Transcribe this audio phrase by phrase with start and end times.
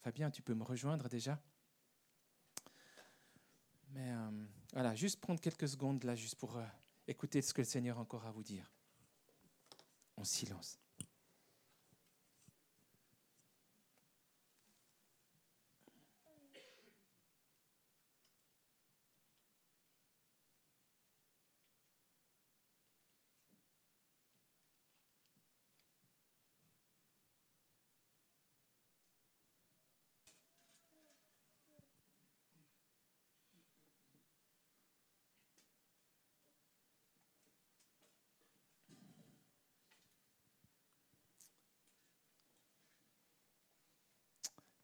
[0.00, 1.40] Fabien, tu peux me rejoindre déjà
[3.90, 6.64] Mais euh, voilà, juste prendre quelques secondes là, juste pour euh,
[7.06, 8.70] écouter ce que le Seigneur a encore à vous dire.
[10.16, 10.78] En silence.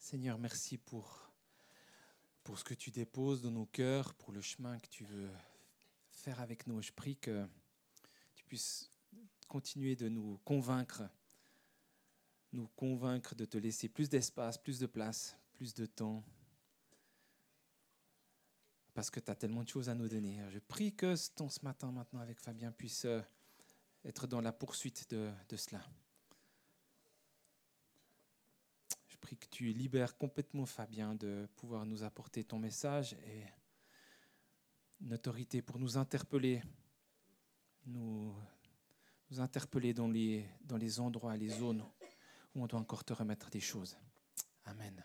[0.09, 1.33] Seigneur, merci pour,
[2.45, 5.29] pour ce que tu déposes dans nos cœurs, pour le chemin que tu veux
[6.12, 6.80] faire avec nous.
[6.80, 7.45] Je prie que
[8.37, 8.88] tu puisses
[9.48, 11.02] continuer de nous convaincre,
[12.52, 16.23] nous convaincre de te laisser plus d'espace, plus de place, plus de temps,
[18.95, 20.41] parce que tu as tellement de choses à nous donner.
[20.51, 23.23] Je prie que ton ce matin maintenant avec Fabien puisse euh,
[24.04, 25.85] être dans la poursuite de cela.
[29.16, 33.45] Je que tu libères complètement Fabien de pouvoir nous apporter ton message et
[35.01, 36.63] une autorité pour nous interpeller,
[37.87, 38.35] nous,
[39.30, 41.85] nous interpeller dans les, dans les endroits, les zones
[42.54, 43.97] où on doit encore te remettre des choses.
[44.65, 45.04] Amen.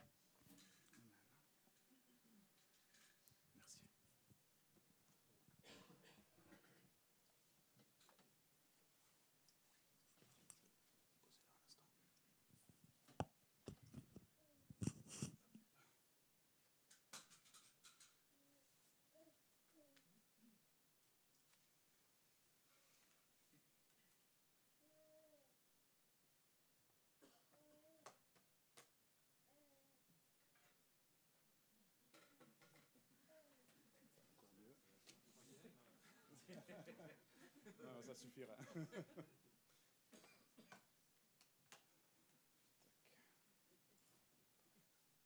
[38.21, 38.55] Suffira.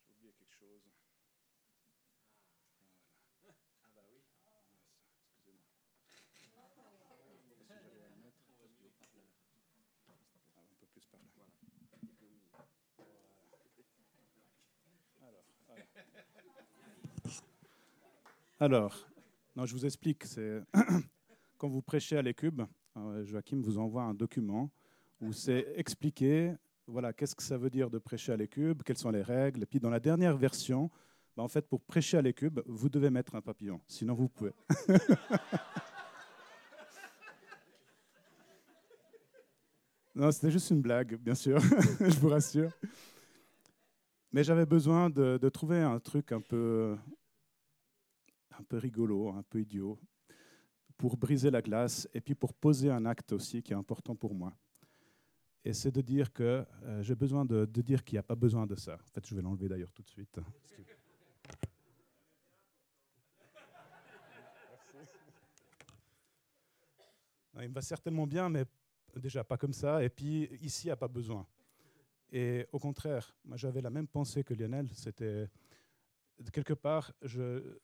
[0.08, 0.82] J'ai oublié quelque chose.
[3.42, 3.56] Voilà.
[3.84, 4.22] Ah bah oui.
[5.28, 5.62] Excusez-moi.
[6.34, 6.50] Si
[7.76, 8.40] j'arrive à le mettre.
[10.56, 11.28] Ah, un peu plus par là.
[15.20, 15.38] Voilà.
[15.38, 15.84] Alors, voilà.
[18.60, 19.08] Alors,
[19.56, 20.24] non, je vous explique.
[20.24, 20.62] C'est
[21.58, 22.62] quand vous prêchez à l'écube,
[23.24, 24.72] Joachim vous envoie un document
[25.22, 26.54] où c'est expliqué,
[26.88, 29.64] voilà, qu'est-ce que ça veut dire de prêcher à l'écube, quelles sont les règles.
[29.64, 30.90] Et puis dans la dernière version,
[31.36, 34.52] bah, en fait, pour prêcher à l'écube, vous devez mettre un papillon, sinon vous pouvez.
[40.16, 41.60] non, c'était juste une blague, bien sûr,
[42.00, 42.72] je vous rassure.
[44.32, 46.98] Mais j'avais besoin de, de trouver un truc un peu,
[48.58, 50.00] un peu rigolo, un peu idiot,
[50.98, 54.34] pour briser la glace et puis pour poser un acte aussi qui est important pour
[54.34, 54.56] moi.
[55.64, 58.36] Et c'est de dire que euh, j'ai besoin de, de dire qu'il n'y a pas
[58.36, 58.94] besoin de ça.
[58.94, 60.40] En fait, je vais l'enlever d'ailleurs tout de suite.
[67.62, 68.66] Il me va certainement bien, mais
[69.16, 70.04] déjà pas comme ça.
[70.04, 71.48] Et puis ici, il n'y a pas besoin.
[72.32, 74.90] Et au contraire, moi j'avais la même pensée que Lionel.
[74.94, 75.50] C'était
[76.52, 77.80] quelque part, je,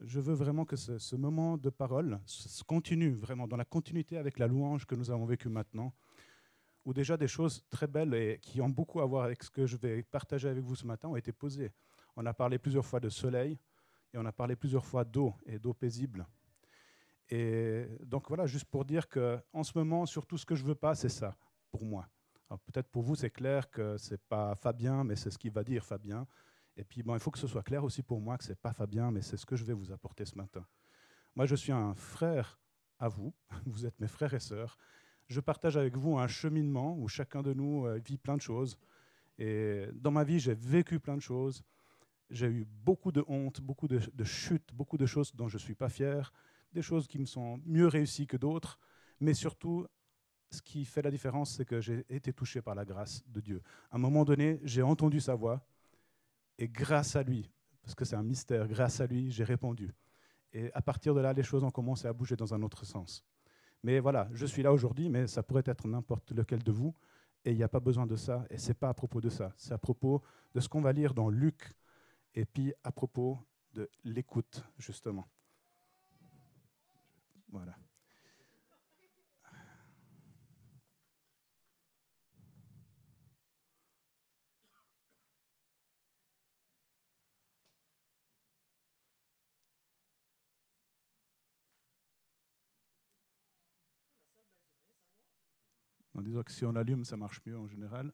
[0.00, 2.20] je veux vraiment que ce, moment de parole
[2.66, 5.92] continue vraiment dans la continuité avec la louange que nous avons vécue maintenant,
[6.84, 9.66] où déjà des choses très belles et qui ont beaucoup à voir avec ce que
[9.66, 11.72] je vais partager avec vous ce matin ont été posées.
[12.16, 13.58] On a parlé plusieurs fois de soleil
[14.12, 16.26] et on a parlé plusieurs fois d'eau et d'eau paisible.
[17.30, 20.74] Et donc voilà, juste pour dire que en ce moment, surtout ce que je veux
[20.74, 21.36] pas, c'est ça
[21.70, 22.08] pour moi.
[22.66, 25.84] Peut-être pour vous, c'est clair que c'est pas Fabien, mais c'est ce qu'il va dire
[25.84, 26.26] Fabien.
[26.76, 28.56] Et puis, bon, il faut que ce soit clair aussi pour moi que ce n'est
[28.56, 30.66] pas Fabien, mais c'est ce que je vais vous apporter ce matin.
[31.36, 32.58] Moi, je suis un frère
[32.98, 33.32] à vous,
[33.66, 34.76] vous êtes mes frères et sœurs.
[35.28, 38.78] Je partage avec vous un cheminement où chacun de nous euh, vit plein de choses.
[39.38, 41.62] Et dans ma vie, j'ai vécu plein de choses.
[42.30, 45.60] J'ai eu beaucoup de honte, beaucoup de, de chutes, beaucoup de choses dont je ne
[45.60, 46.32] suis pas fier,
[46.72, 48.78] des choses qui me sont mieux réussies que d'autres.
[49.20, 49.86] Mais surtout,
[50.50, 53.62] ce qui fait la différence, c'est que j'ai été touché par la grâce de Dieu.
[53.90, 55.66] À un moment donné, j'ai entendu sa voix
[56.58, 57.50] et grâce à lui,
[57.82, 59.92] parce que c'est un mystère, grâce à lui, j'ai répondu.
[60.52, 63.24] Et à partir de là, les choses ont commencé à bouger dans un autre sens.
[63.82, 66.94] Mais voilà, je suis là aujourd'hui, mais ça pourrait être n'importe lequel de vous,
[67.44, 69.28] et il n'y a pas besoin de ça, et ce n'est pas à propos de
[69.28, 70.22] ça, c'est à propos
[70.54, 71.74] de ce qu'on va lire dans Luc,
[72.34, 73.38] et puis à propos
[73.74, 75.26] de l'écoute, justement.
[77.50, 77.76] Voilà.
[96.24, 98.12] Disant que si on allume, ça marche mieux en général.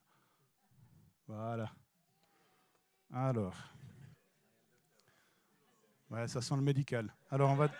[1.27, 1.73] Voilà.
[3.11, 3.55] Alors.
[6.09, 7.15] Ouais, ça sent le médical.
[7.29, 7.71] Alors on va.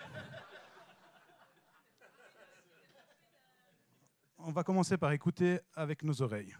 [4.38, 6.56] On va commencer par écouter avec nos oreilles.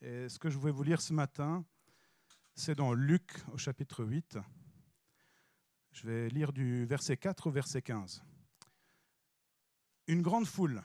[0.00, 1.64] Et ce que je voulais vous lire ce matin,
[2.54, 4.38] c'est dans Luc au chapitre 8.
[5.92, 8.22] Je vais lire du verset 4 au verset 15.
[10.06, 10.82] Une grande foule,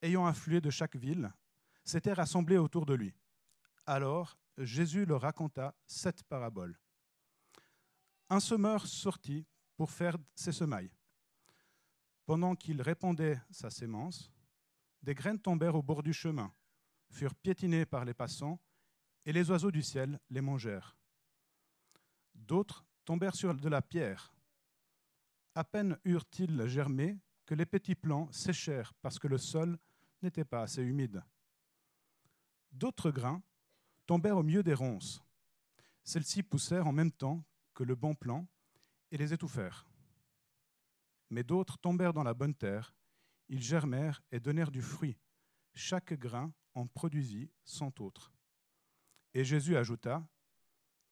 [0.00, 1.32] ayant afflué de chaque ville,
[1.84, 3.14] s'était rassemblée autour de lui.
[3.86, 6.78] Alors Jésus leur raconta cette parabole.
[8.30, 9.46] Un semeur sortit
[9.76, 10.92] pour faire ses semailles.
[12.24, 14.32] Pendant qu'il répandait sa sémence,
[15.02, 16.52] des graines tombèrent au bord du chemin,
[17.10, 18.60] furent piétinées par les passants,
[19.24, 20.96] et les oiseaux du ciel les mangèrent.
[22.34, 24.34] D'autres tombèrent sur de la pierre.
[25.54, 29.78] À peine eurent-ils germé que les petits plants séchèrent parce que le sol
[30.22, 31.22] n'était pas assez humide.
[32.72, 33.42] D'autres grains
[34.06, 35.22] tombèrent au milieu des ronces.
[36.04, 38.46] Celles-ci poussèrent en même temps que le bon plant
[39.10, 39.86] et les étouffèrent.
[41.30, 42.92] Mais d'autres tombèrent dans la bonne terre
[43.52, 45.18] ils germèrent et donnèrent du fruit.
[45.74, 48.32] Chaque grain en produisit cent autres.
[49.34, 50.26] Et Jésus ajouta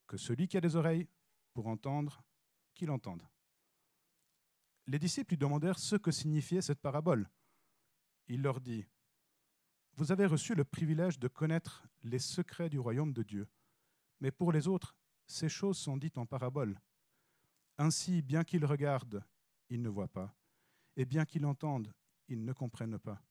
[0.07, 1.07] que celui qui a des oreilles
[1.53, 2.23] pour entendre,
[2.75, 3.23] qu'il entende.
[4.87, 7.29] Les disciples lui demandèrent ce que signifiait cette parabole.
[8.27, 8.87] Il leur dit,
[9.95, 13.49] Vous avez reçu le privilège de connaître les secrets du royaume de Dieu,
[14.21, 14.95] mais pour les autres,
[15.27, 16.81] ces choses sont dites en parabole.
[17.79, 19.23] Ainsi, bien qu'ils regardent,
[19.69, 20.35] ils ne voient pas,
[20.97, 21.93] et bien qu'ils entendent,
[22.29, 23.23] ils ne comprennent pas.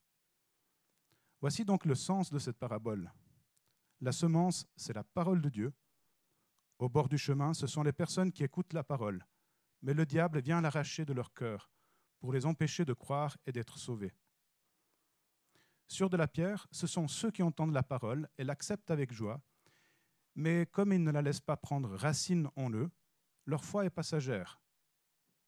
[1.42, 3.12] Voici donc le sens de cette parabole.
[4.02, 5.74] La semence, c'est la parole de Dieu.
[6.80, 9.26] Au bord du chemin, ce sont les personnes qui écoutent la parole,
[9.82, 11.70] mais le diable vient l'arracher de leur cœur
[12.20, 14.14] pour les empêcher de croire et d'être sauvés.
[15.90, 19.42] Sur de la pierre, ce sont ceux qui entendent la parole et l'acceptent avec joie,
[20.36, 22.92] mais comme ils ne la laissent pas prendre racine en eux,
[23.46, 24.62] leur foi est passagère.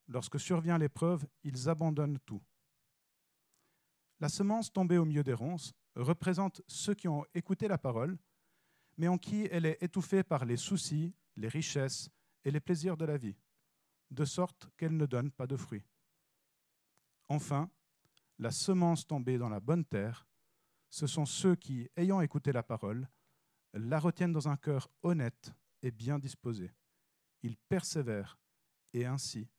[0.08, 2.42] Lorsque survient l'épreuve, ils abandonnent tout.
[4.20, 8.18] La semence tombée au milieu des ronces représente ceux qui ont écouté la parole,
[8.98, 12.10] mais en qui elle est étouffée par les soucis, les richesses
[12.44, 13.38] et les plaisirs de la vie,
[14.10, 15.86] de sorte qu'elle ne donne pas de fruits.
[17.30, 17.70] Enfin,
[18.40, 20.28] la semence tombée dans la bonne terre,
[20.92, 23.10] ce sont ceux qui, ayant écouté la parole,
[23.74, 25.52] la retiennent dans un cœur honnête
[25.82, 26.72] et bien disposé.
[27.42, 28.38] Ils persévèrent
[28.94, 29.50] et ainsi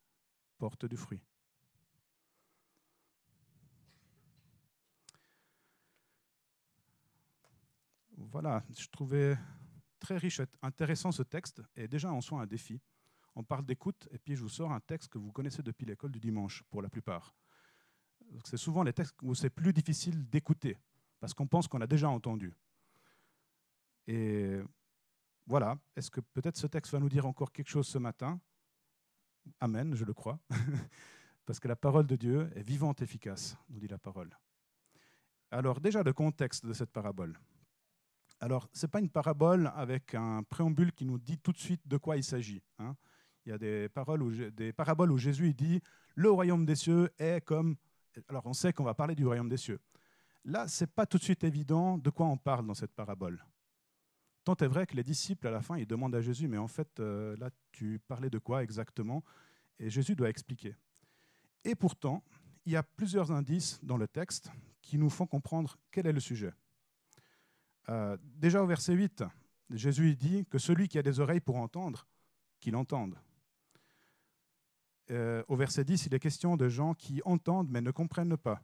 [0.59, 1.25] portent du fruit.
[8.33, 9.37] voilà, je trouvais
[9.99, 12.81] très riche, et intéressant ce texte, et déjà en soi un défi.
[13.35, 16.13] On parle d'écoute, et puis je vous sors un texte que vous connaissez depuis l'école
[16.13, 17.35] du dimanche, pour la plupart.
[18.45, 20.79] C'est souvent les textes où c'est plus difficile d'écouter,
[21.23, 22.53] parce qu'on pense qu'on a déjà entendu.
[24.09, 24.59] Et
[25.47, 28.41] voilà, est-ce que peut-être ce texte va nous dire encore quelque chose ce matin?
[29.61, 30.41] Amen, je le crois.
[31.47, 34.37] parce que la parole de Dieu est vivante efficace, nous dit la parole.
[35.53, 37.39] Alors déjà le contexte de cette parabole.
[38.41, 41.87] Alors, ce n'est pas une parabole avec un préambule qui nous dit tout de suite
[41.87, 42.65] de quoi il s'agit.
[42.81, 42.97] Hein.
[43.47, 45.81] Il y a des paraboles où Jésus dit
[46.17, 47.77] Le royaume des cieux est comme.
[48.29, 49.79] Alors, on sait qu'on va parler du royaume des cieux.
[50.45, 53.45] Là, ce n'est pas tout de suite évident de quoi on parle dans cette parabole.
[54.45, 56.69] Tant est vrai que les disciples, à la fin, ils demandent à Jésus Mais en
[56.69, 59.23] fait, euh, là, tu parlais de quoi exactement?
[59.79, 60.75] Et Jésus doit expliquer.
[61.65, 62.25] Et pourtant,
[62.67, 66.21] il y a plusieurs indices dans le texte qui nous font comprendre quel est le
[66.21, 66.53] sujet.
[67.89, 69.25] Euh, déjà au verset 8,
[69.71, 72.07] Jésus dit que celui qui a des oreilles pour entendre,
[72.61, 73.17] qu'il entende.
[75.11, 78.61] Euh, au verset 10, il est question de gens qui entendent mais ne comprennent pas.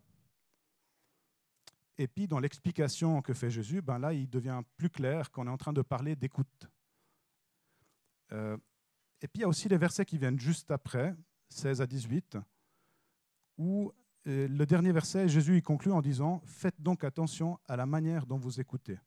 [1.98, 5.50] Et puis dans l'explication que fait Jésus, ben là, il devient plus clair qu'on est
[5.50, 6.68] en train de parler d'écoute.
[8.32, 8.56] Euh,
[9.20, 11.14] et puis il y a aussi les versets qui viennent juste après,
[11.48, 12.38] 16 à 18,
[13.56, 13.92] où
[14.24, 18.36] le dernier verset, Jésus y conclut en disant Faites donc attention à la manière dont
[18.36, 18.98] vous écoutez.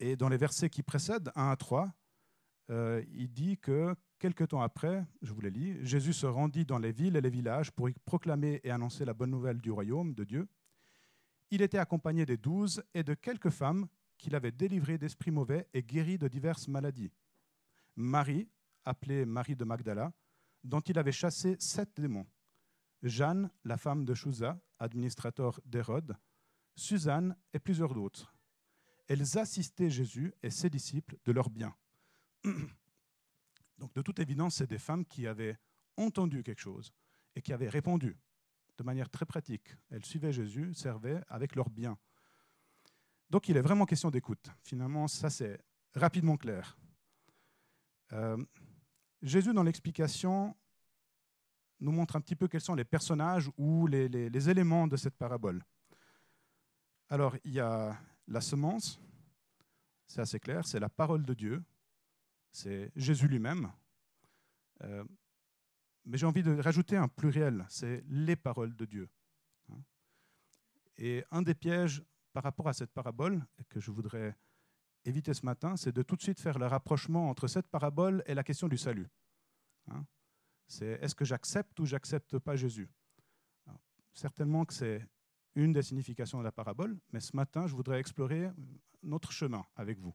[0.00, 1.92] Et dans les versets qui précèdent, 1 à 3,
[2.70, 6.78] euh, il dit que quelque temps après, je vous les lis, Jésus se rendit dans
[6.78, 10.14] les villes et les villages pour y proclamer et annoncer la bonne nouvelle du royaume
[10.14, 10.48] de Dieu.
[11.50, 13.86] Il était accompagné des douze et de quelques femmes
[14.18, 17.12] qu'il avait délivrées d'esprits mauvais et guéries de diverses maladies.
[17.94, 18.48] Marie,
[18.84, 20.12] appelée Marie de Magdala,
[20.64, 22.26] dont il avait chassé sept démons.
[23.02, 26.16] Jeanne, la femme de Chouza, administrateur d'Hérode,
[26.74, 28.36] Suzanne et plusieurs d'autres
[29.08, 31.74] elles assistaient Jésus et ses disciples de leur bien.
[33.78, 35.58] Donc de toute évidence, c'est des femmes qui avaient
[35.96, 36.92] entendu quelque chose
[37.34, 38.16] et qui avaient répondu
[38.78, 39.76] de manière très pratique.
[39.90, 41.98] Elles suivaient Jésus, servaient avec leur bien.
[43.30, 44.50] Donc il est vraiment question d'écoute.
[44.62, 45.58] Finalement, ça c'est
[45.94, 46.76] rapidement clair.
[48.12, 48.36] Euh,
[49.22, 50.54] Jésus, dans l'explication,
[51.80, 55.16] nous montre un petit peu quels sont les personnages ou les, les éléments de cette
[55.16, 55.64] parabole.
[57.08, 57.96] Alors, il y a
[58.28, 59.00] la semence,
[60.06, 61.62] c'est assez clair, c'est la parole de Dieu,
[62.50, 63.70] c'est Jésus lui-même.
[64.82, 65.04] Euh,
[66.06, 69.08] mais j'ai envie de rajouter un pluriel, c'est les paroles de Dieu.
[69.70, 69.82] Hein.
[70.96, 74.36] Et un des pièges par rapport à cette parabole, que je voudrais
[75.04, 78.34] éviter ce matin, c'est de tout de suite faire le rapprochement entre cette parabole et
[78.34, 79.08] la question du salut.
[79.88, 80.04] Hein.
[80.68, 82.88] C'est est-ce que j'accepte ou j'accepte pas Jésus?
[84.12, 85.06] Certainement que c'est
[85.54, 88.50] une des significations de la parabole, mais ce matin, je voudrais explorer
[89.02, 90.14] notre chemin avec vous.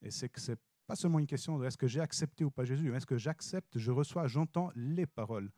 [0.00, 0.58] Et c'est que ce n'est
[0.92, 3.16] pas seulement une question de est-ce que j'ai accepté ou pas Jésus, mais est-ce que
[3.16, 5.50] j'accepte, je reçois, j'entends les paroles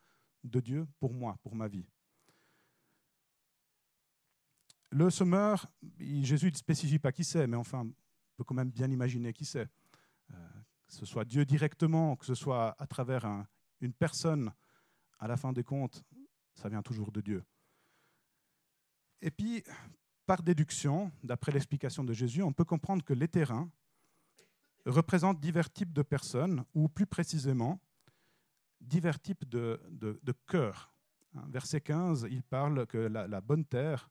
[0.45, 1.89] de Dieu pour moi, pour ma vie.
[4.91, 5.67] Le semeur,
[5.99, 7.93] Jésus ne spécifie pas qui c'est, mais enfin, on
[8.37, 9.69] peut quand même bien imaginer qui c'est.
[10.31, 10.49] Euh,
[10.87, 13.27] que ce soit Dieu directement, que ce soit à travers
[13.81, 14.53] une personne,
[15.19, 16.05] à la fin des comptes,
[16.53, 17.43] ça vient toujours de Dieu.
[19.21, 19.65] Et puis,
[20.27, 23.69] par déduction, d'après l'explication de Jésus, on peut comprendre que les terrains
[24.87, 27.81] représentent divers types de personnes, ou plus précisément,
[28.81, 30.93] divers types de, de, cœurs.
[31.35, 34.11] Hein, verset 15, il parle que la, bonne terre,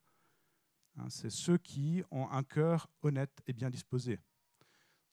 [0.96, 4.16] hein, c'est ceux qui ont un cœur honnête et bien disposé.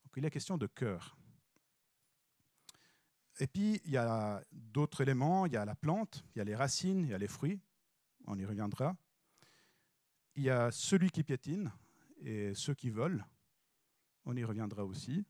[0.04, 1.16] Donc il est question de cœur.
[3.38, 6.44] Et puis, il y a d'autres éléments, il y a la plante, il y a
[6.44, 7.60] les racines, il y a les fruits,
[8.26, 8.94] on y reviendra
[10.36, 11.70] il y a celui qui piétine
[12.24, 13.24] et ceux qui volent.
[14.24, 15.24] On y reviendra aussi.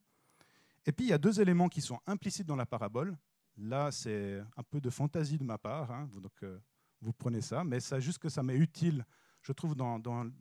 [0.87, 3.17] Et puis il y a deux éléments qui sont implicites dans la parabole.
[3.57, 6.09] Là, c'est un peu de fantaisie de ma part, hein.
[6.21, 6.59] donc euh,
[7.01, 9.05] vous prenez ça, mais c'est juste que ça m'est utile,
[9.43, 10.01] je trouve, dans,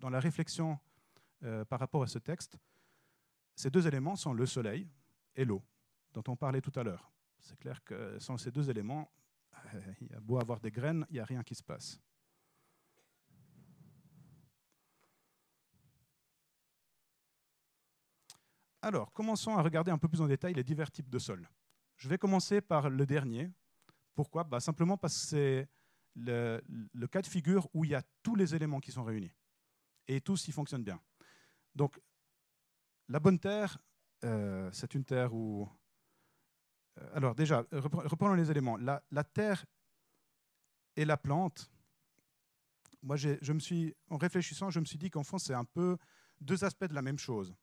[0.10, 0.80] la réflexion
[1.44, 2.58] euh, par rapport à ce texte.
[3.56, 4.90] Ces deux éléments sont le soleil
[5.36, 5.62] et l'eau,
[6.14, 7.12] dont on parlait tout à l'heure.
[7.40, 9.12] C'est clair que sans ces deux éléments,
[10.02, 12.00] il y a beau avoir des graines, il n'y a rien qui se passe.
[18.84, 21.48] Alors, commençons à regarder un peu plus en détail les divers types de sols.
[21.98, 23.52] Je vais commencer par le dernier.
[24.16, 24.44] Pourquoi?
[24.44, 25.70] Bah, Simplement parce que c'est
[26.16, 29.32] le, cas de figure où il y a tous les éléments qui sont réunis.
[30.08, 31.00] Et tous y fonctionnent bien.
[31.76, 32.00] Donc,
[33.08, 33.78] la bonne terre,
[34.26, 35.70] euh, c'est une terre où...
[37.00, 38.78] Euh, alors déjà, reprenons les éléments.
[38.78, 39.64] La, la terre
[40.96, 41.70] et la plante,
[43.04, 45.98] moi, je me suis, en réfléchissant, je me suis dit qu'en fond, c'est un peu
[46.40, 47.56] deux aspects de la même chose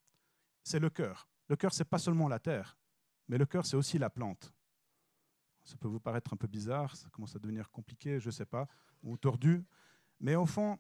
[0.68, 1.28] c'est le cœur.
[1.48, 2.76] Le cœur, c'est pas seulement la terre,
[3.26, 4.52] mais le cœur, c'est aussi la plante.
[5.64, 8.44] Ça peut vous paraître un peu bizarre, ça commence à devenir compliqué, je ne sais
[8.44, 8.68] pas,
[9.02, 9.64] ou tordu.
[10.20, 10.78] Mais au fond,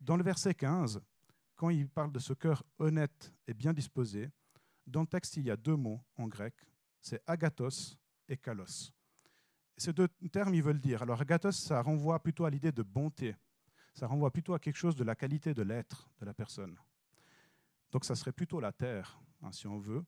[0.00, 1.00] dans le verset 15,
[1.54, 4.30] quand il parle de ce cœur honnête et bien disposé,
[4.86, 6.54] dans le texte, il y a deux mots en grec,
[7.00, 8.90] c'est agathos et kalos.
[9.76, 11.02] Ces deux termes, ils veulent dire.
[11.02, 13.36] Alors, agathos, ça renvoie plutôt à l'idée de bonté.
[13.94, 16.76] Ça renvoie plutôt à quelque chose de la qualité de l'être de la personne.
[17.90, 20.04] Donc ça serait plutôt la terre, hein, si on veut.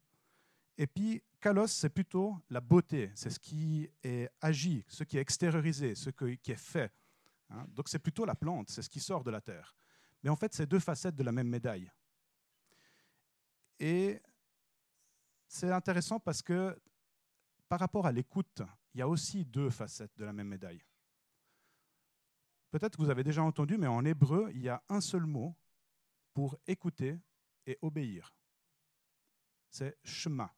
[0.76, 5.20] Et puis, kalos, c'est plutôt la beauté, c'est ce qui est agi, ce qui est
[5.20, 6.92] extériorisé, ce qui est fait.
[7.50, 7.66] Hein.
[7.68, 9.74] Donc c'est plutôt la plante, c'est ce qui sort de la terre.
[10.22, 11.90] Mais en fait, c'est deux facettes de la même médaille.
[13.78, 14.20] Et
[15.48, 16.78] c'est intéressant parce que
[17.68, 18.62] par rapport à l'écoute,
[18.94, 20.82] il y a aussi deux facettes de la même médaille.
[22.70, 25.56] Peut-être que vous avez déjà entendu, mais en hébreu, il y a un seul mot
[26.32, 27.18] pour écouter
[27.70, 28.34] et obéir.
[29.68, 30.50] C'est chemin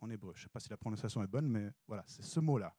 [0.00, 0.32] en hébreu.
[0.34, 2.74] Je ne sais pas si la prononciation est bonne, mais voilà, c'est ce mot-là.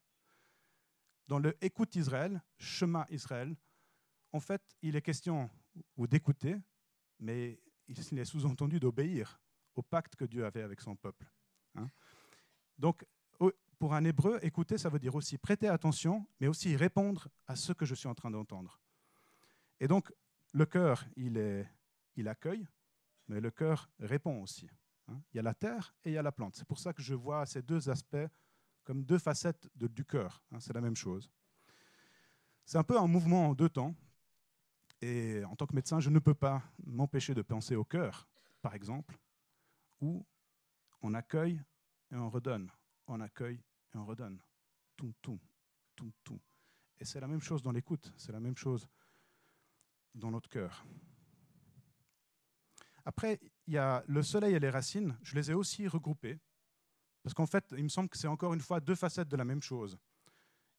[1.28, 3.56] Dans le écoute Israël, chemin Israël,
[4.32, 5.50] en fait, il est question
[5.96, 6.58] ou d'écouter,
[7.20, 9.40] mais il est sous-entendu d'obéir
[9.76, 11.30] au pacte que Dieu avait avec son peuple.
[11.76, 11.88] Hein.
[12.78, 13.06] Donc,
[13.78, 17.72] pour un hébreu, écouter, ça veut dire aussi prêter attention, mais aussi répondre à ce
[17.72, 18.82] que je suis en train d'entendre.
[19.80, 20.12] Et donc,
[20.52, 21.66] le cœur, il, est,
[22.16, 22.68] il accueille,
[23.30, 24.70] mais le cœur répond aussi.
[25.08, 25.22] Hein.
[25.32, 26.56] Il y a la terre et il y a la plante.
[26.56, 28.18] C'est pour ça que je vois ces deux aspects
[28.84, 30.44] comme deux facettes du cœur.
[30.52, 30.60] Hein.
[30.60, 31.32] C'est la même chose.
[32.66, 33.96] C'est un peu un mouvement en deux temps.
[35.02, 38.28] Et en tant que médecin, je ne peux pas m'empêcher de penser au cœur,
[38.62, 39.18] par exemple,
[40.02, 40.26] où
[41.02, 41.62] on accueille
[42.12, 42.70] et on redonne.
[43.08, 44.42] On accueille et on redonne.
[44.98, 45.40] Tout, tout,
[45.96, 46.42] tout, tout.
[47.00, 48.90] Et c'est la même chose dans l'écoute, c'est la même chose
[50.16, 50.86] dans notre cœur.
[53.10, 56.38] Après, il y a le soleil et les racines, je les ai aussi regroupés,
[57.24, 59.46] parce qu'en fait, il me semble que c'est encore une fois deux facettes de la
[59.46, 59.98] même chose.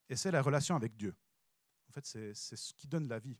[0.09, 1.13] Et c'est la relation avec Dieu.
[1.89, 3.37] En fait, c'est ce qui donne la vie.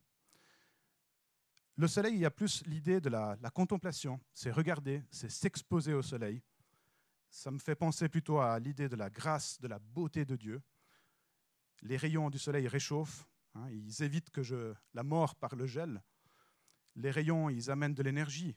[1.77, 5.95] Le soleil, il y a plus l'idée de la, la contemplation, c'est regarder, c'est s'exposer
[5.95, 6.43] au soleil.
[7.29, 10.61] Ça me fait penser plutôt à l'idée de la grâce, de la beauté de Dieu.
[11.83, 16.03] Les rayons du soleil réchauffent, hein, ils évitent que je, la mort par le gel.
[16.97, 18.57] Les rayons, ils amènent de l'énergie,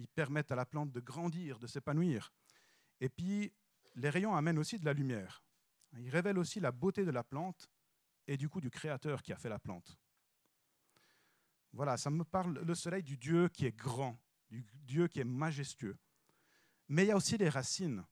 [0.00, 2.32] ils permettent à la plante de grandir, de s'épanouir.
[3.00, 3.52] Et puis,
[3.94, 5.44] les rayons amènent aussi de la lumière.
[5.98, 7.68] Ils révèlent aussi la beauté de la plante
[8.26, 9.98] et du coup du créateur qui a fait la plante.
[11.72, 15.24] Voilà, ça me parle le soleil du Dieu qui est grand, du Dieu qui est
[15.24, 15.98] majestueux.
[16.88, 18.04] Mais il y a aussi les racines.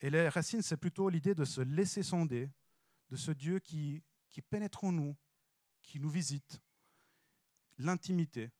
[0.00, 2.50] Et les racines, c'est plutôt l'idée de se laisser sonder,
[3.08, 5.16] de ce Dieu qui, qui pénètre en nous,
[5.82, 6.60] qui nous visite,
[7.78, 8.52] l'intimité,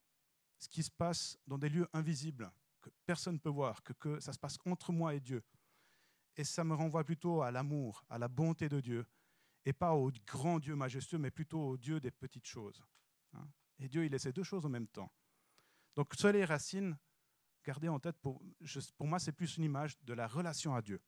[0.58, 4.32] ce qui se passe dans des lieux invisibles, que personne ne peut voir, que, ça
[4.32, 5.42] se passe entre moi et Dieu.
[6.37, 9.06] Et ça me renvoie plutôt à l'amour, à la bonté de Dieu,
[9.64, 12.82] et pas au grand Dieu majestueux, mais plutôt au Dieu des petites choses.
[13.32, 13.46] Hein.
[13.78, 15.11] Et Dieu, il essaie deux choses en même temps.
[15.94, 16.99] Donc, soleil les racines,
[17.64, 18.42] gardez en tête, pour,
[18.96, 21.00] pour moi, c'est plus une image de la relation à Dieu.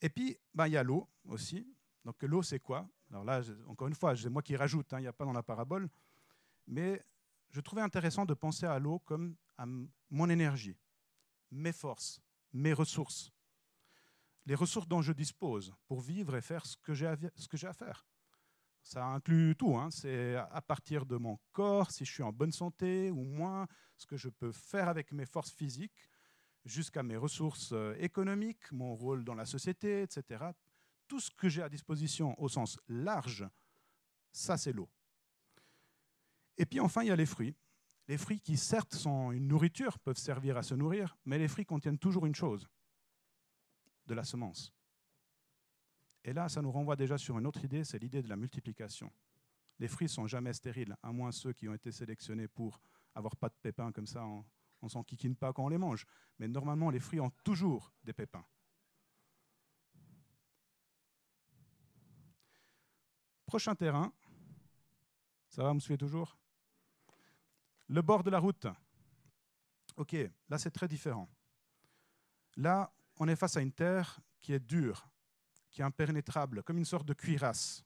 [0.00, 1.66] Et puis, ben, il y a l'eau aussi.
[2.04, 2.88] Donc, l'eau, c'est quoi?
[3.10, 5.32] Alors là, encore une fois, c'est moi qui rajoute, hein, il n'y a pas dans
[5.32, 5.88] la parabole.
[6.66, 7.04] Mais
[7.50, 9.66] je trouvais intéressant de penser à l'eau comme à
[10.10, 10.76] mon énergie,
[11.50, 12.20] mes forces,
[12.52, 13.30] mes ressources,
[14.46, 18.06] les ressources dont je dispose pour vivre et faire ce que j'ai à, faire.
[18.82, 19.90] Ça inclut tout, hein.
[19.90, 23.66] c'est à partir de mon corps, si je suis en bonne santé ou moins,
[23.96, 26.08] ce que je peux faire avec mes forces physiques,
[26.64, 30.44] jusqu'à mes ressources euh, économiques, mon rôle dans la société, etc.
[31.08, 33.48] Tout ce que j'ai à disposition au sens large,
[34.32, 34.88] ça c'est l'eau.
[36.60, 37.56] Et puis enfin, il y a les fruits.
[38.06, 41.64] Les fruits qui certes sont une nourriture, peuvent servir à se nourrir, mais les fruits
[41.64, 42.68] contiennent toujours une chose,
[44.04, 44.70] de la semence.
[46.22, 49.10] Et là, ça nous renvoie déjà sur une autre idée, c'est l'idée de la multiplication.
[49.78, 52.78] Les fruits sont jamais stériles, à moins ceux qui ont été sélectionnés pour
[53.14, 54.44] avoir pas de pépins comme ça, on,
[54.82, 55.02] ne s'en
[55.38, 56.04] pas quand on les mange.
[56.38, 58.44] Mais normalement, les fruits ont toujours des pépins.
[63.46, 64.12] Prochain terrain.
[65.48, 66.36] Ça va, vous me suivez toujours?
[67.90, 68.68] Le bord de la route.
[69.96, 70.16] Ok,
[70.48, 71.28] là c'est très différent.
[72.56, 75.08] Là, on est face à une terre qui est dure,
[75.70, 77.84] qui est impénétrable, comme une sorte de cuirasse.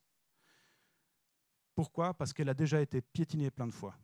[1.73, 2.13] Pourquoi?
[2.13, 3.97] Parce qu'elle a déjà été piétinée plein de fois.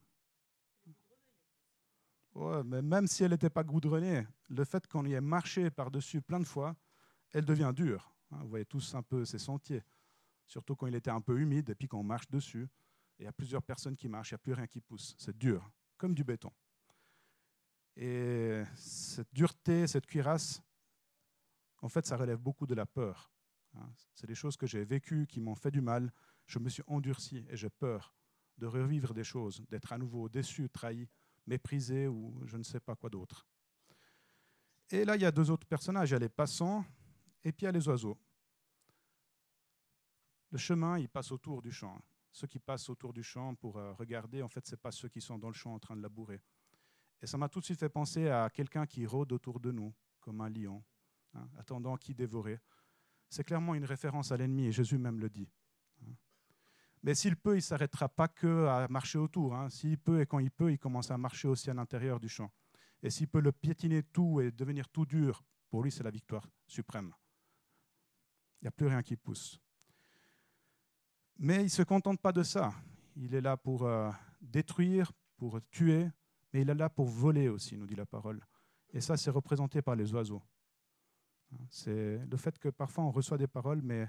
[2.66, 6.40] mais même si elle n'était pas goudronnée, le fait qu'on y ait marché par-dessus plein
[6.40, 6.76] de fois,
[7.32, 8.12] elle devient dure.
[8.32, 9.84] Hein, vous voyez tous un peu ces sentiers,
[10.48, 12.68] surtout quand il était un peu humide et puis quand on marche dessus.
[13.20, 15.14] Il y a plusieurs personnes qui marchent, il n'y a plus rien qui pousse.
[15.20, 15.70] C'est dur,
[16.02, 16.52] comme du béton.
[17.96, 20.60] Et cette dureté, cette cuirasse,
[21.84, 23.32] en fait, ça relève beaucoup de la peur.
[23.76, 23.88] Hein.
[24.16, 26.12] C'est des choses que j'ai vécues qui m'ont fait du mal.
[26.48, 28.16] Je me suis endurci et j'ai peur
[28.58, 31.08] de revivre des choses, d'être à nouveau déçu, trahi,
[31.46, 33.46] méprisé ou je ne sais pas quoi d'autre.
[34.90, 36.10] Et là, il y a deux autres personnages.
[36.10, 36.84] Il y a les passants
[37.44, 38.18] et puis il y a les oiseaux.
[40.50, 42.02] Le chemin, il passe autour du champ.
[42.32, 45.10] Ceux qui passent autour du champ pour euh, regarder, en fait, ce n'est pas ceux
[45.10, 46.42] qui sont dans le champ en train de labourer.
[47.22, 49.94] Et ça m'a tout de suite fait penser à quelqu'un qui rôde autour de nous,
[50.20, 50.84] comme un lion,
[51.34, 52.60] hein, attendant qui dévorer
[53.32, 55.50] c'est clairement une référence à l'ennemi, et Jésus même le dit.
[57.02, 59.56] Mais s'il peut, il ne s'arrêtera pas que à marcher autour.
[59.56, 59.70] Hein.
[59.70, 62.52] S'il peut et quand il peut, il commence à marcher aussi à l'intérieur du champ.
[63.02, 66.48] Et s'il peut le piétiner tout et devenir tout dur, pour lui, c'est la victoire
[66.68, 67.14] suprême.
[68.62, 69.60] Il n'y a plus rien qui pousse.
[71.44, 72.72] Mais il ne se contente pas de ça.
[73.16, 76.08] Il est là pour euh, détruire, pour tuer,
[76.54, 78.46] mais il est là pour voler aussi, nous dit la parole.
[78.94, 80.44] Et ça, c'est représenté par les oiseaux.
[81.68, 84.08] C'est le fait que parfois on reçoit des paroles, mais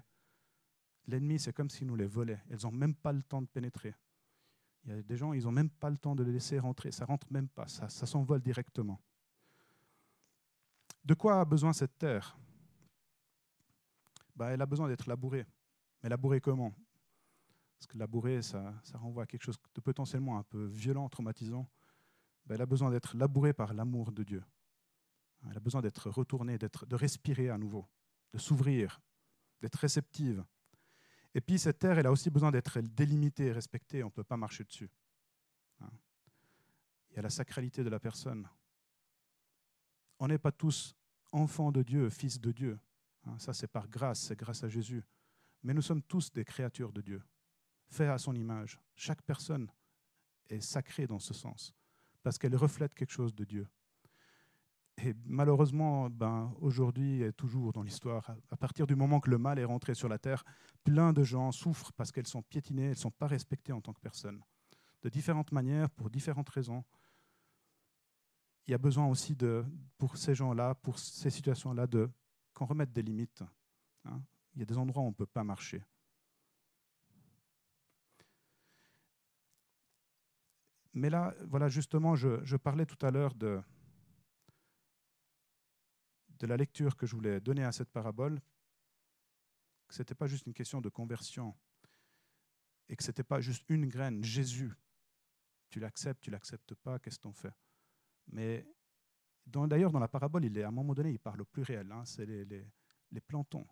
[1.07, 2.39] l'ennemi, c'est comme s'il nous les volait.
[2.51, 3.95] Elles n'ont même pas le temps de pénétrer.
[4.85, 6.93] Il y a des gens, ils n'ont même pas le temps de les laisser rentrer.
[6.93, 9.01] Ça rentre même pas, ça, s'envole directement.
[11.03, 12.37] De quoi a besoin cette terre?
[14.37, 15.47] Bah, Elle a besoin d'être labourée.
[16.03, 16.75] Mais labourée comment?
[17.83, 21.69] Parce que labourée, ça, renvoie à quelque chose de potentiellement un peu violent, traumatisant.
[22.47, 24.45] Bah, elle a besoin d'être labourée par l'amour de Dieu.
[25.51, 27.89] Elle a besoin d'être retournée, de respirer à nouveau,
[28.33, 29.01] de s'ouvrir,
[29.61, 30.45] d'être réceptive.
[31.35, 34.05] Et puis cette terre, elle a aussi besoin d'être délimitée, respectée.
[34.05, 34.89] On ne peut pas marcher dessus.
[35.81, 35.91] Hein.
[37.11, 38.49] Il y a la sacralité de la personne.
[40.21, 40.95] On n'est pas tous
[41.33, 42.79] enfants de Dieu, fils de Dieu.
[43.25, 43.37] Hein.
[43.41, 45.03] Ça, c'est par grâce, c'est grâce à Jésus.
[45.65, 47.21] Mais nous sommes tous des créatures de Dieu,
[47.93, 48.81] faits à son image.
[48.97, 49.69] Chaque personne
[50.49, 51.75] est sacrée dans ce sens,
[52.23, 53.69] parce qu'elle reflète quelque chose de Dieu.
[54.99, 59.59] Et malheureusement, ben, aujourd'hui et toujours dans l'histoire, à partir du moment que le mal
[59.59, 60.45] est rentré sur la terre,
[60.85, 63.93] plein de gens souffrent parce qu'elles sont piétinées, elles ne sont pas respectées en tant
[63.93, 64.43] que personnes.
[65.03, 66.85] de différentes manières, pour différentes raisons.
[68.69, 69.65] Il y a besoin aussi, de,
[69.99, 72.09] pour ces gens-là, pour ces situations-là, de
[72.55, 73.43] qu'on remette des limites.
[74.05, 74.23] Hein.
[74.55, 75.83] Il y a des endroits où on ne peut pas marcher.
[80.95, 83.63] Mais là, voilà, justement, je, parlais tout à l'heure de,
[86.41, 88.41] la lecture que je voulais donner à cette parabole,
[89.87, 91.55] que ce n'était pas juste une question de conversion
[92.89, 94.73] et que ce n'était pas juste une graine, Jésus.
[95.71, 97.55] Tu l'acceptes, tu l'acceptes pas, qu'est-ce qu'on fait
[98.27, 98.67] Mais
[99.47, 103.21] d'ailleurs, dans la parabole, à un moment donné, il parle au pluriel, hein, c'est les,
[103.21, 103.67] plantons.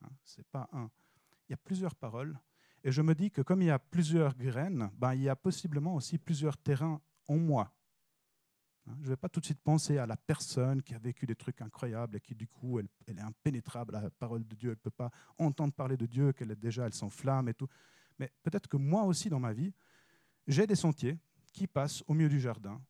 [0.00, 0.90] Hein, c'est pas un.
[1.48, 2.38] Il y a plusieurs paroles.
[2.84, 5.36] Et je me dis que comme il y a plusieurs graines, ben, il y a
[5.36, 7.72] possiblement aussi plusieurs terrains en moi.
[8.86, 11.24] Hein, je ne vais pas tout de suite penser à la personne qui a vécu
[11.24, 14.54] des trucs incroyables et qui, du coup, elle, elle est impénétrable à la parole de
[14.56, 14.70] Dieu.
[14.70, 17.68] Elle ne peut pas entendre parler de Dieu, qu'elle est déjà, elle s'enflamme et tout.
[18.18, 19.72] Mais peut-être que moi aussi, dans ma vie,
[20.48, 21.18] j'ai des sentiers
[21.52, 22.82] qui passent au milieu du jardin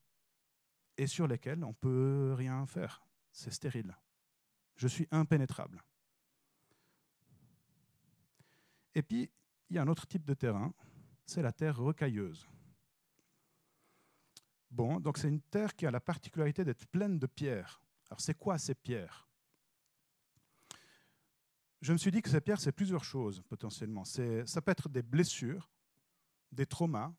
[0.97, 3.05] et sur lesquels on ne peut rien faire.
[3.31, 3.97] C'est stérile.
[4.77, 5.83] Je suis impénétrable.
[8.95, 9.31] Et puis,
[9.73, 10.75] il y a un autre type de terrain,
[11.25, 12.47] c'est la terre rocailleuse.
[14.71, 17.83] Bon, donc c'est une terre qui a la particularité d'être pleine de pierres.
[18.11, 19.27] Alors c'est quoi ces pierres?
[21.81, 24.05] Je me suis dit que ces pierres, c'est plusieurs choses potentiellement.
[24.05, 25.71] Ça peut être des blessures,
[26.53, 27.13] des traumas,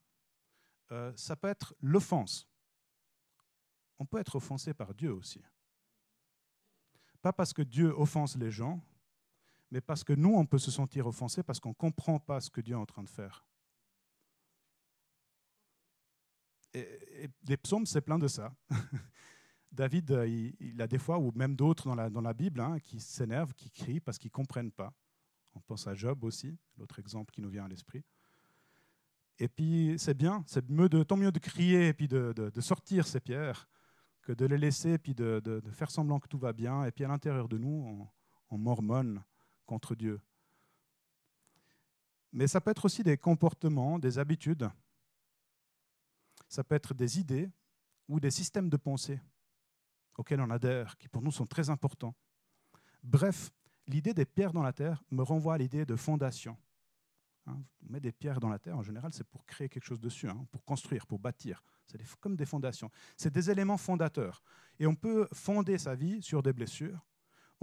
[0.92, 2.48] euh, ça peut être l'offense.
[3.98, 5.42] On peut être offensé par Dieu aussi.
[7.20, 8.80] Pas parce que Dieu offense les gens,
[9.74, 12.48] mais parce que nous, on peut se sentir offensé parce qu'on ne comprend pas ce
[12.48, 13.44] que Dieu est en train de faire.
[16.74, 18.54] et, les psaumes, c'est plein de ça.
[19.72, 23.52] David, euh, il, a des fois, ou même d'autres dans la, Bible, hein, qui s'énervent,
[23.54, 24.92] qui crient parce qu'ils ne comprennent pas.
[25.56, 28.04] On pense à Job aussi, l'autre exemple qui nous vient à l'esprit.
[29.40, 33.18] Et puis, c'est bien, c'est mieux tant mieux de crier et puis de, sortir ces
[33.18, 33.68] pierres
[34.22, 36.84] que de les laisser et puis de, faire semblant que tout va bien.
[36.84, 38.08] Et puis, à l'intérieur de nous,
[38.50, 39.20] on mormonne
[39.66, 40.20] contre Dieu.
[42.32, 44.68] Mais ça peut être aussi des comportements, des habitudes
[46.54, 47.50] ça peut être des idées
[48.08, 49.20] ou des systèmes de pensée
[50.16, 52.14] auxquels on adhère, qui pour nous sont très importants.
[53.02, 53.50] Bref,
[53.88, 56.56] l'idée des pierres dans la terre me renvoie à l'idée de fondation.
[57.46, 60.00] Hein, on met des pierres dans la terre, en général, c'est pour créer quelque chose
[60.00, 61.62] dessus, hein, pour construire, pour bâtir.
[61.86, 62.90] C'est comme des fondations.
[63.16, 64.42] C'est des éléments fondateurs.
[64.78, 67.04] Et on peut fonder sa vie sur des blessures,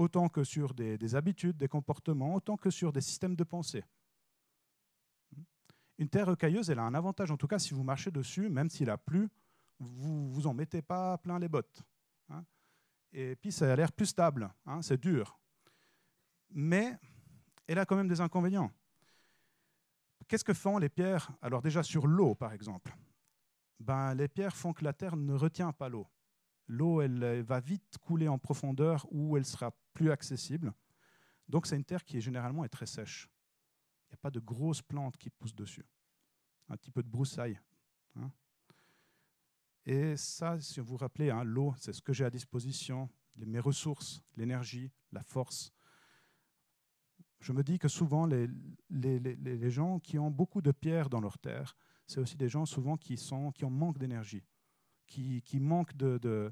[0.02, 3.84] autant que sur des habitudes, des comportements, autant que sur des systèmes de pensée.
[5.98, 8.70] Une terre rocailleuse, elle a un avantage, en tout cas, si vous marchez dessus, même
[8.70, 9.30] s'il a plu,
[9.80, 11.84] vous vous en mettez pas plein les bottes.
[12.30, 12.44] Hein.
[13.14, 15.40] Et puis, ça a l'air plus stable, hein, c'est dur.
[16.50, 16.98] Mais
[17.68, 18.72] elle a quand même des inconvénients.
[20.28, 21.30] Qu'est-ce que font les pierres?
[21.42, 22.96] Alors déjà sur l'eau, par exemple.
[23.80, 26.08] Ben, les pierres font que la terre ne retient pas l'eau.
[26.68, 30.74] L'eau, elle va vite couler en profondeur où elle sera plus accessible.
[31.48, 33.30] Donc c'est une terre qui est généralement est très sèche.
[34.06, 35.86] Il n'y a pas de grosses plantes qui poussent dessus.
[36.70, 37.60] Un petit peu de broussailles.
[38.16, 38.32] Hein.
[39.86, 43.60] Et ça, si vous vous rappelez, hein, l'eau, c'est ce que j'ai à disposition, mes
[43.60, 45.72] ressources, l'énergie, la force.
[47.40, 51.78] Je me dis que souvent, les, gens qui ont beaucoup de pierres dans leur terre,
[52.08, 54.44] c'est aussi des gens souvent qui, sont, qui ont manque d'énergie,
[55.06, 56.52] qui, qui manquent de,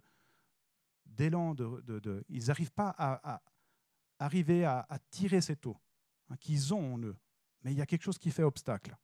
[1.19, 3.41] d'élan, de, ils n'arrivent pas à,
[4.19, 5.77] arriver à, à, tirer cette eau
[6.29, 7.15] hein, qu'ils ont en eux
[7.63, 8.95] mais il y a quelque chose qui fait obstacle.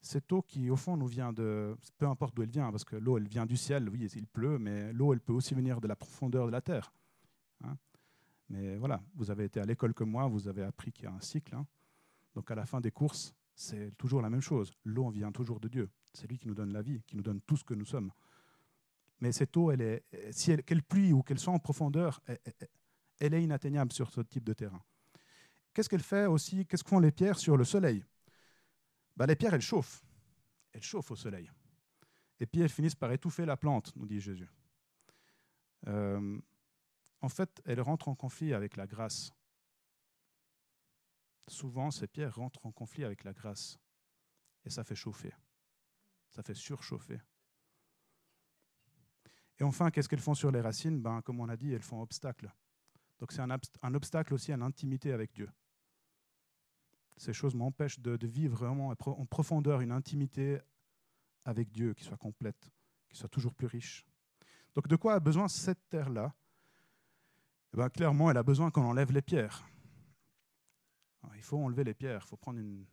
[0.00, 1.76] Cette eau qui, au fond, nous vient de...
[1.98, 4.58] Peu importe d'où elle vient, parce que l'eau, elle vient du ciel, oui, il pleut,
[4.58, 6.92] mais l'eau, elle peut aussi venir de la profondeur de la terre.
[7.64, 7.76] Hein.
[8.48, 11.12] mais voilà, vous avez été à l'école comme moi, vous avez appris qu'il y a
[11.12, 11.54] un cycle.
[11.54, 11.66] Hein.
[12.34, 14.72] donc à la fin des courses, c'est toujours la même chose.
[14.84, 15.90] L'eau vient toujours de Dieu.
[16.12, 18.12] C'est lui qui nous donne la vie, qui nous donne tout ce que nous sommes.
[19.20, 22.20] Mais cette eau, elle est, si elle, qu'elle pluie ou qu'elle soit en profondeur,
[23.18, 24.80] elle, est inatteignable sur ce type de terrain.
[25.74, 26.66] Qu'est-ce qu'elle fait aussi?
[26.66, 28.04] Qu'est-ce que font les pierres sur le soleil?
[29.16, 30.04] Ben, Les pierres, elles chauffent.
[30.72, 31.50] Elles chauffent au soleil.
[32.38, 34.48] Et puis elles finissent par étouffer la plante, nous dit Jésus.
[35.88, 36.38] Euh,
[37.20, 39.32] en fait, elles rentrent en conflit avec la grâce.
[41.48, 43.78] Souvent, ces pierres rentrent en conflit avec la grâce.
[44.64, 45.32] Et ça fait chauffer.
[46.30, 47.20] Ça fait surchauffer.
[49.58, 51.00] Et enfin, qu'est-ce qu'elles font sur les racines?
[51.00, 52.52] Ben, Comme on a dit, elles font obstacle.
[53.18, 55.50] Donc c'est un, obstacle aussi à l'intimité avec Dieu.
[57.16, 60.60] Ces choses m'empêchent de, vivre vraiment en profondeur une intimité
[61.44, 62.70] avec Dieu qui soit complète,
[63.08, 64.06] qui soit toujours plus riche.
[64.74, 66.32] Donc de quoi a besoin cette terre-là?
[67.74, 69.64] Eh ben, Clairement, elle a besoin qu'on enlève les pierres.
[71.38, 72.84] Il faut enlever les pierres, il faut prendre une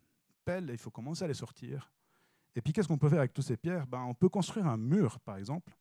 [0.45, 1.91] pelle et il faut commencer à les sortir.
[2.55, 3.87] Et puis qu'est-ce qu'on peut faire avec toutes ces pierres?
[3.87, 5.75] Ben, On peut construire un mur, par exemple.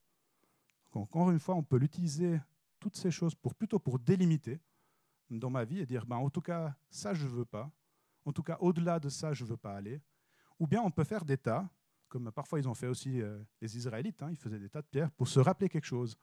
[0.92, 2.40] encore une fois, on peut l'utiliser,
[2.80, 4.60] toutes ces choses, pour, plutôt pour délimiter
[5.30, 7.70] dans ma vie et dire, ben, en tout cas, ça, je ne veux pas.
[8.24, 10.00] En tout cas, au-delà de ça, je ne veux pas aller.
[10.58, 11.68] Ou bien on peut faire des tas,
[12.08, 14.86] comme parfois ils ont fait aussi euh, les Israélites, hein, ils faisaient des tas de
[14.86, 16.16] pierres pour se rappeler quelque chose.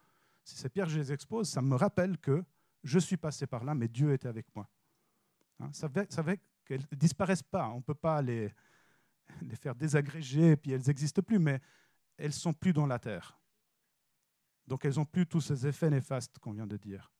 [0.43, 2.43] Si ces pierres, je les expose, ça me rappelle que
[2.83, 4.67] je suis passé par là, mais Dieu était avec moi.
[5.61, 7.69] Hein, ça veut, qu'elles ne disparaissent pas.
[7.69, 8.51] On ne peut pas les,
[9.55, 11.61] faire désagréger, puis elles n'existent plus, mais
[12.17, 13.39] elles sont plus dans la terre.
[14.67, 17.11] Donc elles n'ont plus tous ces effets néfastes qu'on vient de dire.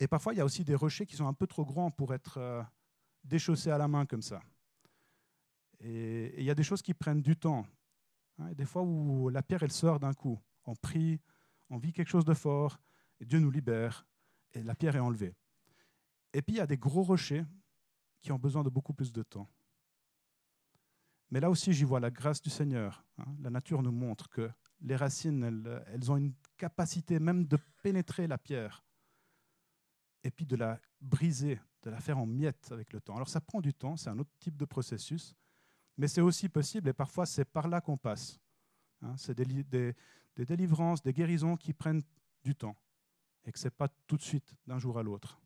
[0.00, 2.14] Et parfois, il y a aussi des rochers qui sont un peu trop grands pour
[2.14, 2.62] être euh,
[3.22, 4.40] déchaussés à la main comme ça.
[5.80, 7.66] Et, il y a des choses qui prennent du temps.
[8.38, 10.40] Hein, des fois où la pierre, elle sort d'un coup.
[10.64, 11.20] On prie,
[11.70, 12.78] on vit quelque chose de fort,
[13.20, 14.06] et Dieu nous libère,
[14.54, 15.34] et la pierre est enlevée.
[16.32, 17.44] Et puis, il y a des gros rochers
[18.22, 19.48] qui ont besoin de beaucoup plus de temps.
[21.30, 23.04] Mais là aussi, j'y vois la grâce du Seigneur.
[23.18, 23.36] Hein.
[23.40, 28.38] La nature nous montre que les racines, elles, ont une capacité même de pénétrer la
[28.38, 28.84] pierre
[30.22, 33.16] et puis de la briser, de la faire en miettes avec le temps.
[33.16, 35.34] Alors ça prend du temps, c'est un autre type de processus,
[35.96, 38.38] mais c'est aussi possible et parfois c'est par là qu'on passe.
[39.02, 39.14] Hein.
[39.16, 39.94] c'est des
[40.36, 42.02] délivrances, des guérisons qui prennent
[42.42, 42.76] du temps
[43.44, 45.40] et que ce n'est pas tout de suite, d'un jour à l'autre.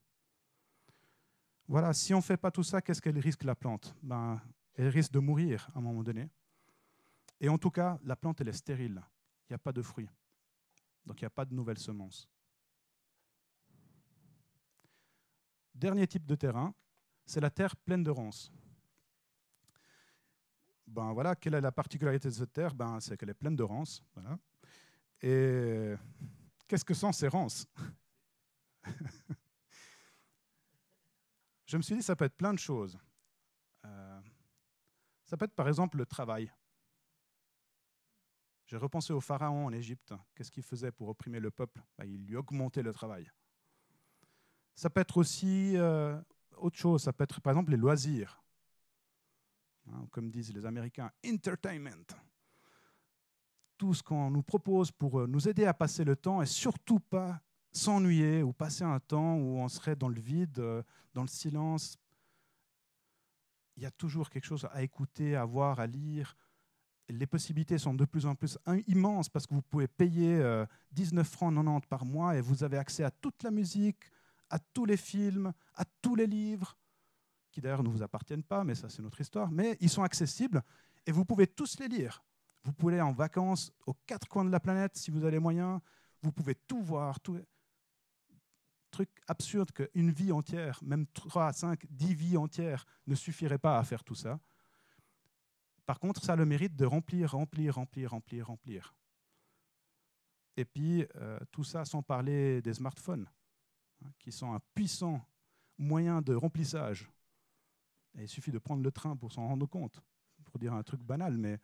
[1.67, 3.95] Voilà, si on ne fait pas tout ça, qu'est-ce qu'elle risque la plante?
[4.03, 4.41] Ben,
[4.75, 6.31] Elle risque de mourir à un moment donné.
[7.41, 9.03] Et en tout cas, la plante, elle est stérile.
[9.49, 10.09] Il n'y a pas de fruits.
[11.05, 12.29] Donc il n'y a pas de nouvelles semences.
[15.75, 16.75] Dernier type de terrain,
[17.25, 18.53] c'est la terre pleine de ronces.
[20.87, 22.75] Ben voilà, quelle est la particularité de cette terre?
[22.75, 24.03] Ben, C'est qu'elle est pleine de ronces.
[25.21, 25.95] Et
[26.68, 27.66] qu'est-ce que sont ces ronces?
[31.66, 32.98] Je me suis dit, ça peut être plein de choses.
[33.85, 34.20] Euh,
[35.24, 36.50] ça peut être par exemple le travail.
[38.66, 40.14] J'ai repensé au pharaon en Égypte.
[40.35, 41.83] Qu'est-ce qu'il faisait pour opprimer le peuple?
[41.96, 43.31] Bah, Il lui augmentait le travail.
[44.74, 46.20] Ça peut être aussi euh,
[46.57, 47.02] autre chose.
[47.02, 48.42] Ça peut être par exemple les loisirs.
[49.90, 52.14] Hein, comme disent les Américains, entertainment.
[53.79, 56.99] Tout ce qu'on nous propose pour euh, nous aider à passer le temps et surtout
[56.99, 57.41] pas
[57.73, 60.83] s'ennuyer ou passer un temps où on serait dans le vide, euh,
[61.14, 61.97] dans le silence.
[63.77, 66.37] Il y a toujours quelque chose à écouter, à voir, à lire.
[67.09, 70.43] Les possibilités sont de plus en plus immenses parce que vous pouvez payer
[70.93, 74.11] 19 euh, francs 90 par mois et vous avez accès à toute la musique,
[74.51, 76.77] à tous les films, à tous les livres,
[77.53, 80.62] qui d'ailleurs ne vous appartiennent pas, mais ça c'est notre histoire, mais ils sont accessibles
[81.07, 82.23] et vous pouvez tous les lire.
[82.64, 85.81] Vous pouvez aller en vacances aux quatre coins de la planète si vous avez moyens.
[86.23, 87.21] Vous pouvez tout voir.
[87.21, 87.40] Tout
[88.90, 93.85] truc absurde qu'une vie entière, même 3, 5, 10 vies entières ne suffiraient pas à
[93.85, 94.40] faire tout ça.
[95.87, 98.94] Par contre, ça a le mérite de remplir, remplir, remplir, remplir, remplir.
[100.57, 103.29] Et puis, euh, tout ça sans parler des smartphones,
[104.05, 105.25] hein, qui sont un puissant
[105.79, 107.09] moyen de remplissage.
[108.14, 110.03] Il suffit de prendre le train pour s'en rendre compte,
[110.44, 111.61] pour dire un truc banal, mais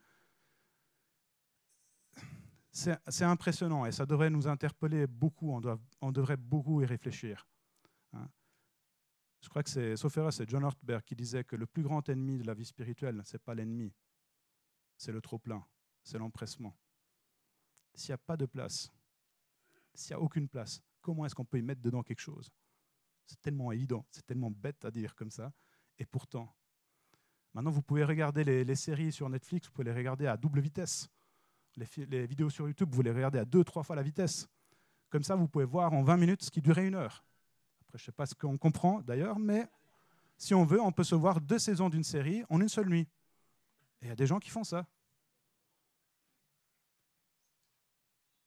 [2.74, 5.52] c'est impressionnant et ça devrait nous interpeller beaucoup.
[6.00, 7.46] On, devrait beaucoup y réfléchir.
[8.12, 8.28] Hein.
[9.40, 12.37] Je crois que c'est, sauf c'est John Ortberg qui disait que le plus grand ennemi
[12.37, 13.94] de la vie spirituelle, ce n'est pas l'ennemi,
[14.96, 15.64] c'est le trop-plein,
[16.02, 16.76] c'est l'empressement.
[17.94, 18.92] S'il n'y a pas de place,
[19.94, 22.50] s'il n'y a aucune place, comment est-ce qu'on peut y mettre dedans quelque chose?
[23.26, 25.52] C'est tellement évident, c'est tellement bête à dire comme ça.
[25.96, 26.52] Et pourtant,
[27.52, 31.08] maintenant vous pouvez regarder les séries sur Netflix, vous pouvez les regarder à double vitesse
[31.76, 34.48] les, vidéos sur YouTube, vous les regardez à deux, trois fois la vitesse.
[35.10, 37.24] Comme ça, vous pouvez voir en 20 minutes ce qui durait une heure.
[37.82, 39.68] Après, je ne sais pas ce qu'on comprend d'ailleurs, mais
[40.37, 43.08] si on veut, on peut se voir deux saisons d'une série en une seule nuit.
[44.02, 44.87] Et il y a des gens qui font ça.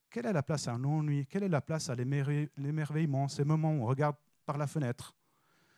[0.09, 1.25] Quelle est la place à un ennui?
[1.27, 3.27] Quelle est la place à l'émerveillement?
[3.27, 5.13] Ces moments où on regarde par la fenêtre,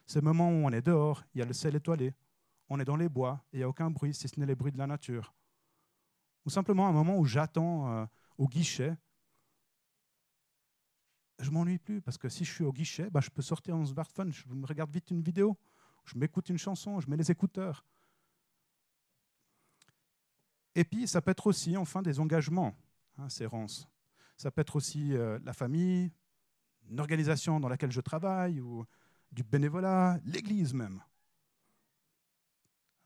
[0.05, 2.13] ces moments où on est dehors, il y a le ciel étoilé,
[2.69, 4.71] on est dans les bois, il n'y a aucun bruit si ce n'est les bruits
[4.71, 5.33] de la nature
[6.49, 8.05] simplement un moment où j'attends euh,
[8.37, 8.95] au guichet,
[11.39, 13.85] je m'ennuie plus parce que si je suis au guichet, bah, je peux sortir mon
[13.85, 15.57] smartphone, je me regarde vite une vidéo,
[16.05, 17.85] je m'écoute une chanson, je mets les écouteurs.
[20.75, 22.75] Et puis, ça peut être aussi, enfin, des engagements,
[23.17, 23.87] hein, ces ronces.
[24.37, 26.11] Ça peut être aussi euh, la famille,
[26.89, 28.85] une organisation dans laquelle je travaille, ou
[29.31, 31.01] du bénévolat, l'Église même.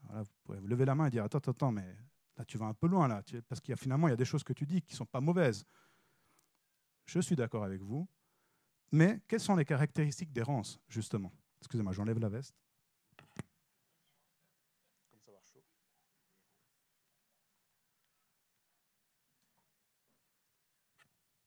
[0.10, 1.95] vous pouvez vous lever la main et dire, attends, attends, attends, mais
[2.38, 4.17] Là, tu vas un peu loin, là, parce qu'il y a, finalement, il y a
[4.17, 5.65] des choses que tu dis qui ne sont pas mauvaises.
[7.06, 8.08] Je suis d'accord avec vous,
[8.91, 11.34] Mais quelles sont les caractéristiques des ronces, justement?
[11.62, 12.56] Excusez-moi, j'enlève la veste.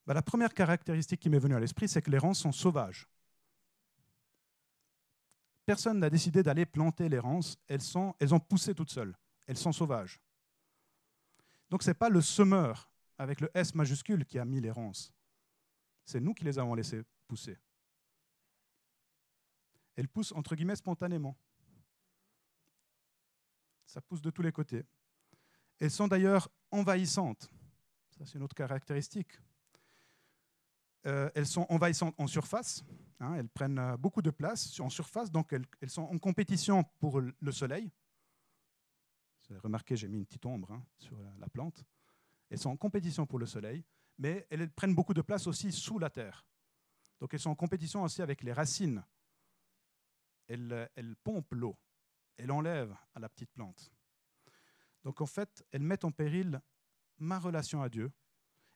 [0.07, 3.07] Bah, la première caractéristique qui m'est venue à l'esprit, c'est que les ronces sont sauvages.
[5.65, 9.15] Personne n'a décidé d'aller planter les ronces, elles, sont, elles ont poussé toutes seules,
[9.47, 10.21] elles sont sauvages.
[11.71, 15.13] Donc ce n'est pas le semeur avec le S majuscule qui a mis les ronces,
[16.05, 17.59] c'est nous qui les avons laissées pousser.
[19.97, 21.37] Elles poussent entre guillemets spontanément.
[23.87, 24.85] Ça pousse de tous les côtés.
[25.79, 27.51] Elles sont d'ailleurs envahissantes.
[28.11, 29.39] Ça, c'est une autre caractéristique.
[31.07, 32.85] Euh, elles sont envahissantes en surface.
[33.21, 37.21] Hein, elles prennent euh, beaucoup de place en surface, donc elles, sont en compétition pour
[37.21, 37.91] le soleil.
[39.49, 41.85] Vous avez remarqué, j'ai mis une petite ombre hein, sur la plante.
[42.51, 43.85] Elles sont en compétition pour le soleil,
[44.19, 46.47] mais elles prennent beaucoup de place aussi sous la terre.
[47.21, 49.05] Donc elles sont en compétition aussi avec les racines.
[50.49, 51.77] Elles, pompent l'eau,
[52.37, 53.91] elles enlèvent à la petite plante.
[55.03, 56.61] Donc en fait, elles mettent en péril
[57.19, 58.13] ma relation à Dieu,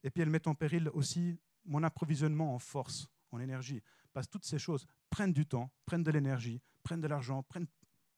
[0.03, 3.83] et puis elles mettent en péril aussi mon approvisionnement en force, en énergie.
[4.13, 7.69] Parce que toutes ces choses prennent du temps, prennent de l'énergie, prennent de l'argent, prennent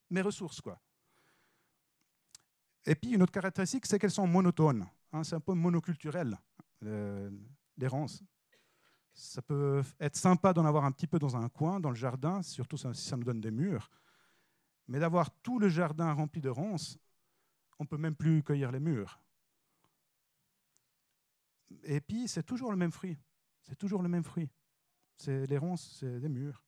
[0.08, 0.60] mes ressources.
[0.60, 0.80] quoi.
[2.86, 4.86] Et puis une autre caractéristique, c'est qu'elles sont monotones.
[5.12, 6.38] Hein, c'est un peu monoculturel,
[6.84, 7.30] euh,
[7.76, 8.22] les ronces.
[9.14, 12.42] Ça peut être sympa d'en avoir un petit peu dans un coin, dans le jardin,
[12.42, 13.90] surtout si ça nous donne des murs.
[14.88, 16.98] Mais d'avoir tout le jardin rempli de ronces,
[17.78, 19.20] on ne peut même plus cueillir les murs.
[21.84, 23.18] Et puis, c'est toujours le même fruit.
[23.60, 24.50] C'est toujours le même fruit.
[25.16, 26.64] C'est les ronces, c'est des mûres.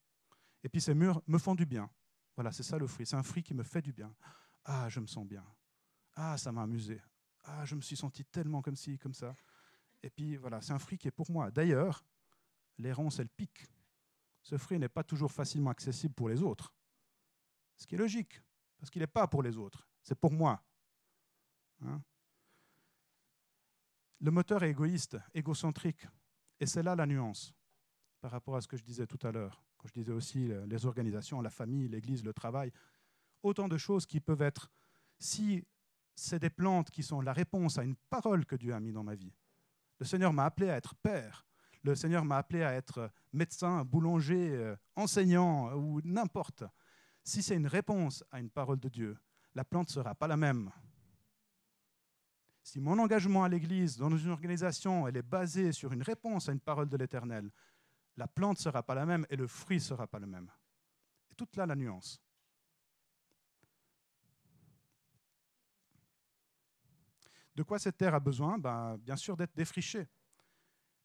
[0.63, 1.91] Et puis ces mûres me font du bien.
[2.37, 3.07] Voilà, c'est ça le fruit.
[3.07, 4.15] C'est un fruit qui me fait du bien.
[4.65, 5.45] Ah, je me sens bien.
[6.17, 7.01] Ah, ça m'a amusé.
[7.45, 9.35] Ah, je me suis senti tellement comme ci, comme ça.
[10.03, 11.51] Et puis voilà, c'est un fruit qui est pour moi.
[11.51, 12.05] D'ailleurs,
[12.79, 13.67] les ronces, elles piquent.
[14.43, 16.73] Ce fruit n'est pas toujours facilement accessible pour les autres.
[17.77, 18.41] Ce qui est logique,
[18.79, 20.63] parce qu'il n'est pas pour les autres, c'est pour moi.
[21.81, 22.03] Hein?
[24.21, 26.07] Le moteur est égoïste, égocentrique.
[26.61, 27.53] Et c'est là la nuance
[28.21, 30.87] par rapport à ce que je disais tout à l'heure, quand je disais aussi les
[30.87, 32.73] organisations, la famille, l'Église, le travail.
[33.43, 34.71] Autant de choses qui peuvent être,
[35.19, 35.65] si
[36.15, 39.05] c'est des plantes qui sont la réponse à une parole que Dieu a mis dans
[39.05, 39.33] ma vie.
[39.99, 41.47] Le Seigneur m'a appelé à être père.
[41.83, 46.65] Le Seigneur m'a appelé à être médecin, boulanger, euh, enseignant ou n'importe.
[47.23, 49.17] Si c'est une réponse à une parole de Dieu,
[49.55, 50.71] la plante ne sera pas la même.
[52.63, 56.53] Si mon engagement à l'Église, dans une organisation, elle est basée sur une réponse à
[56.53, 57.51] une parole de l'Éternel,
[58.17, 60.51] la plante ne sera pas la même et le fruit ne sera pas le même.
[61.31, 62.23] Et toute là la nuance.
[67.55, 68.59] De quoi cette terre a besoin?
[68.59, 70.09] Ben, Bien sûr d'être défrichée.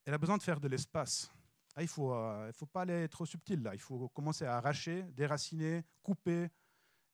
[0.04, 1.30] Elle a besoin de faire de l'espace.
[1.76, 3.74] Il ne faut, euh, faut pas aller trop subtil là.
[3.74, 6.50] Il faut commencer à arracher, déraciner, couper,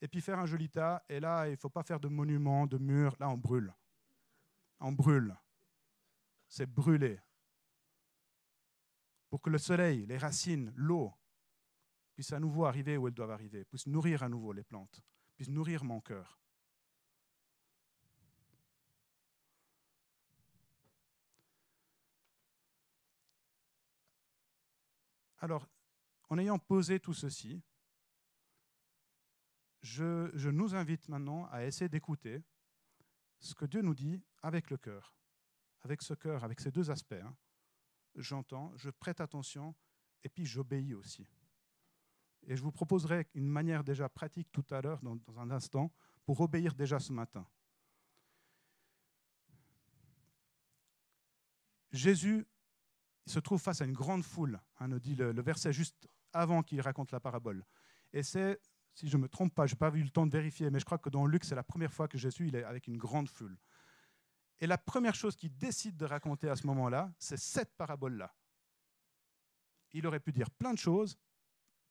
[0.00, 1.04] et puis faire un joli tas.
[1.08, 3.14] Et là, il ne faut pas faire de monuments, de murs.
[3.20, 3.72] Là, on brûle
[4.80, 5.36] on brûle.
[6.48, 7.18] C'est brûler.
[9.28, 11.12] Pour que le soleil, les racines, l'eau
[12.14, 15.00] puissent à nouveau arriver où elles doivent arriver, puissent nourrir à nouveau les plantes,
[15.34, 16.38] puissent nourrir mon cœur.
[25.38, 25.68] Alors,
[26.28, 27.62] en ayant posé tout ceci,
[29.82, 32.42] je, je nous invite maintenant à essayer d'écouter
[33.38, 35.14] ce que Dieu nous dit avec le cœur,
[35.82, 37.12] avec ce cœur, avec ces deux aspects.
[37.12, 37.36] Hein.
[38.16, 39.74] J'entends, je prête attention
[40.24, 41.26] et puis j'obéis aussi.
[42.46, 45.92] Et je vous proposerai une manière déjà pratique tout à l'heure, dans, un instant,
[46.24, 47.46] pour obéir déjà ce matin.
[51.92, 52.46] Jésus
[53.26, 56.80] se trouve face à une grande foule, hein, nous dit le, verset juste avant qu'il
[56.80, 57.64] raconte la parabole.
[58.12, 58.60] Et c'est
[58.94, 60.80] si je ne me trompe pas, je n'ai pas eu le temps de vérifier, mais
[60.80, 62.96] je crois que dans Luc, c'est la première fois que Jésus il est avec une
[62.96, 63.58] grande foule.
[64.58, 68.34] Et la première chose qu'il décide de raconter à ce moment-là, c'est cette parabole-là.
[69.92, 71.18] Il aurait pu dire plein de choses,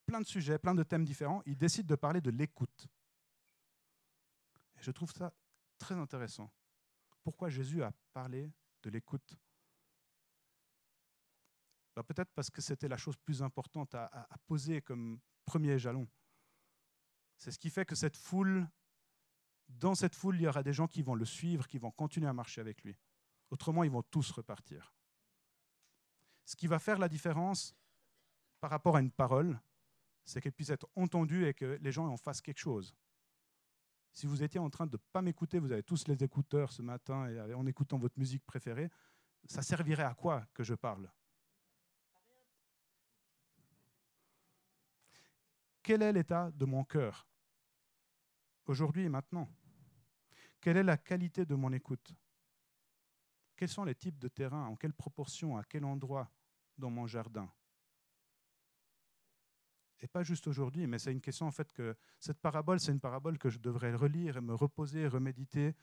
[0.08, 1.44] plein de sujets, plein de thèmes différents.
[1.46, 2.88] Il décide de parler de l'écoute.
[4.78, 5.32] Et je trouve ça
[5.78, 6.52] très intéressant.
[7.24, 9.38] Pourquoi Jésus a parlé de l'écoute
[11.96, 16.08] bah, Peut-être parce que c'était la chose plus importante à poser comme premier jalon.
[17.38, 18.68] C'est ce qui fait que cette foule,
[19.68, 22.28] dans cette foule, il y aura des gens qui vont le suivre, qui vont continuer
[22.28, 22.98] à marcher avec lui.
[23.50, 24.93] Autrement, ils vont tous repartir.
[26.46, 27.76] Ce qui va faire la différence
[28.60, 29.60] par rapport à une parole,
[30.24, 32.96] c'est qu'elle puisse être entendue et que les gens en fassent quelque chose.
[34.12, 36.82] Si vous étiez en train de ne pas m'écouter, vous avez tous les écouteurs ce
[36.82, 38.89] matin et en écoutant votre musique préférée,
[39.46, 41.12] ça servirait à quoi que je parle?
[45.86, 47.28] Quel est l'état de mon cœur
[48.66, 49.48] aujourd'hui et maintenant?
[50.60, 52.12] Quelle est la qualité de mon écoute?
[53.56, 56.28] Quels sont les types de terrains En quelle proportion À quel endroit
[56.76, 57.48] dans mon jardin?
[60.00, 63.00] Et pas juste aujourd'hui, mais c'est une question en fait que cette parabole, c'est une
[63.00, 65.76] parabole que je devrais relire et me reposer, reméditer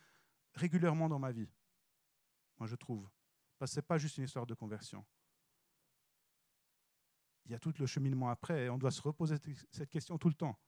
[0.54, 1.48] régulièrement dans ma vie.
[2.58, 3.08] Moi, je trouve.
[3.56, 5.06] Parce que ce n'est pas juste une histoire de conversion.
[7.46, 9.36] Il y a tout le cheminement après et on doit se reposer
[9.70, 10.58] cette question tout le temps.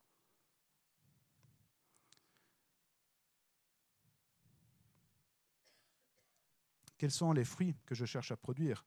[6.99, 8.87] Quels sont les fruits que je cherche à produire?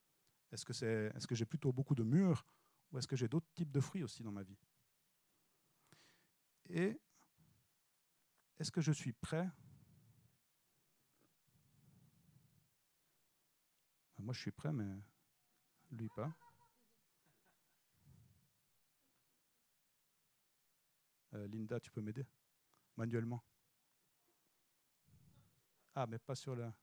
[0.52, 2.46] Est-ce que, c'est, est-ce que j'ai plutôt beaucoup de murs
[2.92, 4.58] ou est-ce que j'ai d'autres types de fruits aussi dans ma vie?
[6.70, 7.00] Et
[8.60, 9.48] est-ce que je suis prêt?
[14.18, 15.00] Ah, Moi, je suis prêt, mais
[15.92, 16.34] lui pas.
[21.38, 22.26] Euh, Linda, tu peux m'aider
[22.96, 23.44] manuellement?
[25.94, 26.74] Ah, mais pas sur la...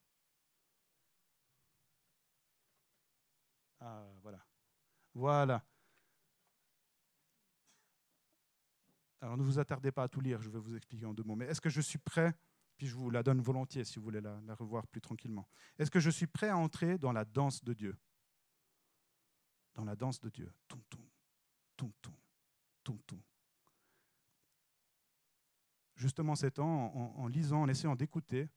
[3.81, 4.45] Ah, voilà.
[5.15, 5.65] Voilà.
[9.21, 11.37] Alors ne vous attardez pas à tout lire, je vais vous expliquer en deux mots.
[11.37, 12.35] Mais est-ce que je suis prêt?
[12.77, 15.49] Puis je vous la donne volontiers si vous voulez la, revoir plus tranquillement.
[15.79, 17.97] Est-ce que je suis prêt à entrer dans la danse de Dieu?
[19.75, 20.53] Dans la danse de Dieu.
[20.69, 20.83] Toum,
[22.85, 23.23] toum, toum.
[25.97, 28.49] Justement, ces temps, en, lisant, en essayant d'écouter,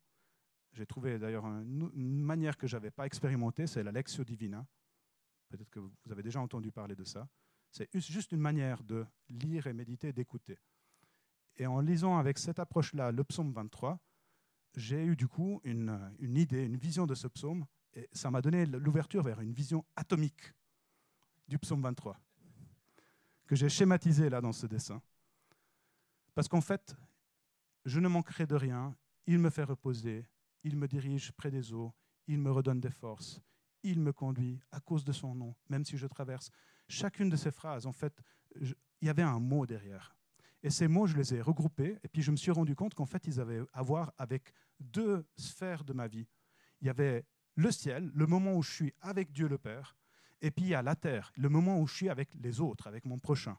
[0.74, 4.66] j'ai trouvé d'ailleurs une, manière que je n'avais pas expérimentée, c'est la Lectio Divina.
[5.50, 7.28] Peut-être que vous avez déjà entendu parler de ça.
[7.72, 10.58] C'est juste une manière de lire et méditer, d'écouter.
[11.58, 14.00] Et en lisant avec cette approche-là le psaume 23,
[14.76, 18.66] j'ai eu du coup une, idée, une vision de ce psaume, et ça m'a donné
[18.66, 20.54] l'ouverture vers une vision atomique
[21.48, 22.20] du psaume 23,
[23.48, 25.02] que j'ai schématisé là dans ce dessin.
[26.36, 26.96] Parce qu'en fait,
[27.88, 28.94] je ne manquerai de rien,
[29.28, 30.26] il me fait reposer,
[30.64, 31.94] il me dirige près des eaux,
[32.28, 33.42] il me redonne des forces,
[33.82, 36.52] il me conduit à cause de son nom, même si je traverse
[36.90, 38.22] chacune de ces phrases, en fait,
[38.60, 40.18] il y avait un mot derrière.
[40.64, 43.06] Et ces mots, je les ai regroupés, et puis je me suis rendu compte qu'en
[43.06, 46.28] fait, ils avaient à voir avec deux sphères de ma vie.
[46.82, 47.26] Il y avait
[47.56, 49.96] le ciel, le moment où je suis avec Dieu le Père,
[50.42, 52.88] et puis il y a la terre, le moment où je suis avec les autres,
[52.88, 53.58] avec mon prochain.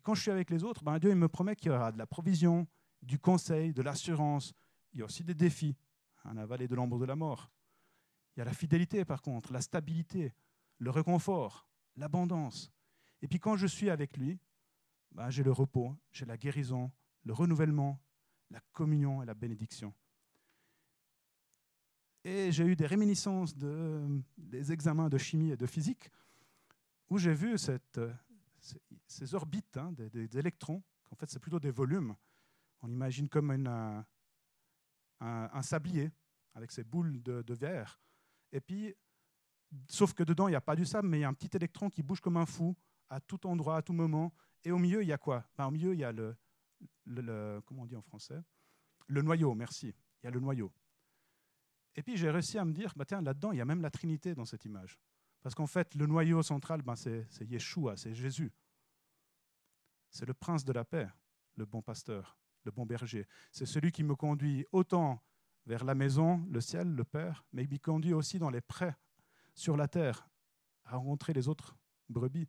[0.00, 1.92] Et quand je suis avec les autres, ben Dieu il me promet qu'il y aura
[1.92, 2.66] de la provision,
[3.02, 4.54] du conseil, de l'assurance.
[4.94, 5.76] Il y a aussi des défis,
[6.24, 7.50] hein, la vallée de l'ombre de la mort.
[8.34, 10.32] Il y a la fidélité, par contre, la stabilité,
[10.78, 12.72] le réconfort, l'abondance.
[13.20, 14.38] Et puis quand je suis avec lui,
[15.12, 16.90] ben, j'ai le repos, j'ai la guérison,
[17.24, 18.00] le renouvellement,
[18.48, 19.92] la communion et la bénédiction.
[22.24, 26.10] Et j'ai eu des réminiscences de, des examens de chimie et de physique
[27.10, 28.00] où j'ai vu cette,
[29.10, 32.14] ces orbites hein, des, électrons, en fait c'est plutôt des volumes.
[32.82, 34.06] On imagine comme un,
[35.20, 36.10] un, sablier
[36.54, 38.00] avec ses boules de, verre.
[38.52, 38.94] Et puis
[39.88, 41.56] Sauf que dedans, il n'y a pas du sable, mais il y a un petit
[41.56, 42.76] électron qui bouge comme un fou
[43.08, 44.32] à tout endroit, à tout moment.
[44.64, 45.44] Et au milieu, il y a quoi?
[45.56, 46.36] Ben, Au milieu, il y a le,
[47.06, 48.40] le, Comment on dit en français?
[49.06, 49.94] Le noyau, merci.
[50.22, 50.72] Il y a le noyau.
[51.94, 53.90] Et puis j'ai réussi à me dire, bah, tiens, là-dedans, il y a même la
[53.90, 54.98] Trinité dans cette image.
[55.42, 58.52] Parce qu'en fait, le noyau central, ben, c'est Yeshua, c'est Jésus.
[60.10, 61.08] C'est le prince de la paix,
[61.56, 63.26] le bon pasteur, le bon berger.
[63.52, 65.22] C'est celui qui me conduit autant
[65.66, 68.94] vers la maison, le ciel, le Père, mais il me conduit aussi dans les prés
[69.54, 70.28] sur la terre
[70.84, 71.76] à rencontrer les autres
[72.08, 72.48] brebis.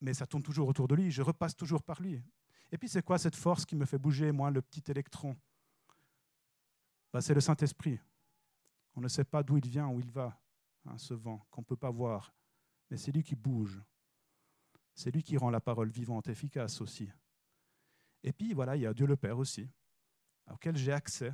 [0.00, 2.22] Mais ça tourne toujours autour de lui, je repasse toujours par lui.
[2.70, 5.36] Et puis c'est quoi cette force qui me fait bouger, moi, le petit électron?
[7.12, 7.98] Ben, C'est le Saint-Esprit.
[8.94, 10.40] On ne sait pas d'où il vient, où il va,
[10.86, 12.34] hein, ce vent qu'on ne peut pas voir.
[12.90, 13.80] Mais c'est lui qui bouge.
[14.98, 17.08] C'est lui qui rend la parole vivante, efficace aussi.
[18.24, 19.70] Et puis voilà, il y a Dieu le Père aussi,
[20.50, 21.32] auquel j'ai accès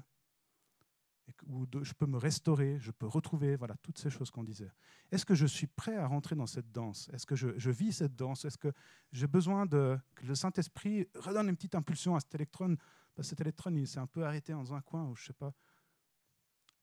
[1.46, 4.70] où je peux me restaurer, je peux retrouver, voilà, toutes ces choses qu'on disait.
[5.10, 7.08] Est-ce que je suis prêt à rentrer dans cette danse?
[7.14, 8.44] Est-ce que je, vis cette danse?
[8.44, 8.70] Est-ce que
[9.12, 12.76] j'ai besoin de, que le Saint-Esprit redonne une petite impulsion à cet électron
[13.14, 15.32] Parce que cet électron, il s'est un peu arrêté dans un coin, ou je sais
[15.32, 15.54] pas.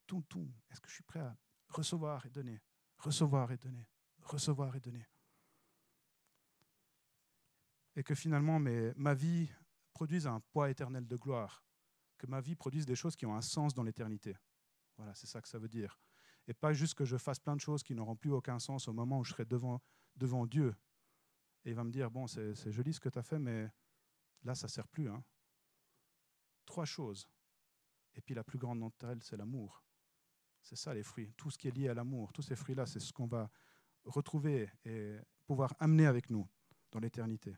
[0.08, 0.52] Tout, tout.
[0.72, 2.60] Est-ce que je suis prêt à recevoir et donner?
[2.98, 3.86] Recevoir et donner
[4.24, 5.06] Recevoir et donner
[7.96, 9.50] Et que finalement, ma vie
[9.94, 11.64] produise un poids éternel de gloire
[12.22, 14.38] que ma vie produise des choses qui ont un sens dans l'éternité.
[14.96, 16.00] Voilà, c'est ça que ça veut dire.
[16.48, 18.94] Et pas juste que je fasse plein de choses qui n'auront plus aucun sens au
[18.94, 19.82] moment où je serai devant,
[20.16, 20.76] devant Dieu.
[21.66, 23.68] Et il va me dire, bon, c'est joli ce que tu as fait, mais
[24.44, 25.10] là, ça ne sert plus.
[25.10, 25.24] Hein.
[26.66, 27.28] Trois choses.
[28.14, 29.84] Et puis la plus grande d'entre elles, c'est l'amour.
[30.62, 31.34] C'est ça les fruits.
[31.36, 33.50] Tout ce qui est lié à l'amour, tous ces fruits-là, c'est ce qu'on va
[34.04, 35.18] retrouver et
[35.48, 36.48] pouvoir amener avec nous
[36.92, 37.58] dans l'éternité.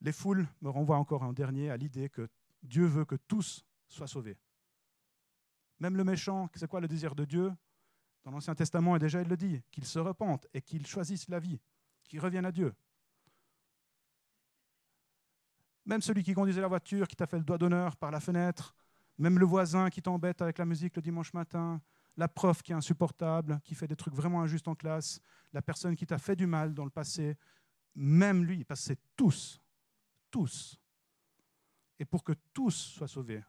[0.00, 2.28] Les foules me renvoient encore en dernier à l'idée que
[2.62, 4.38] Dieu veut que tous soient sauvés.
[5.78, 7.52] Même le méchant, c'est quoi le désir de Dieu?
[8.24, 11.38] Dans l'Ancien Testament, et déjà il le dit, qu'il se repente et qu'il choisisse la
[11.38, 11.58] vie,
[12.04, 12.74] qu'il revienne à Dieu.
[15.86, 18.74] Même celui qui conduisait la voiture, qui t'a fait le doigt d'honneur par la fenêtre,
[19.16, 21.80] même le voisin qui t'embête avec la musique le dimanche matin,
[22.16, 25.20] la prof qui est insupportable, qui fait des trucs vraiment injustes en classe,
[25.52, 27.36] la personne qui t'a fait du mal dans le passé,
[27.94, 29.59] même lui, parce que c'est tous,
[30.30, 30.80] tous.
[31.98, 33.44] Et pour que tous soient sauvés,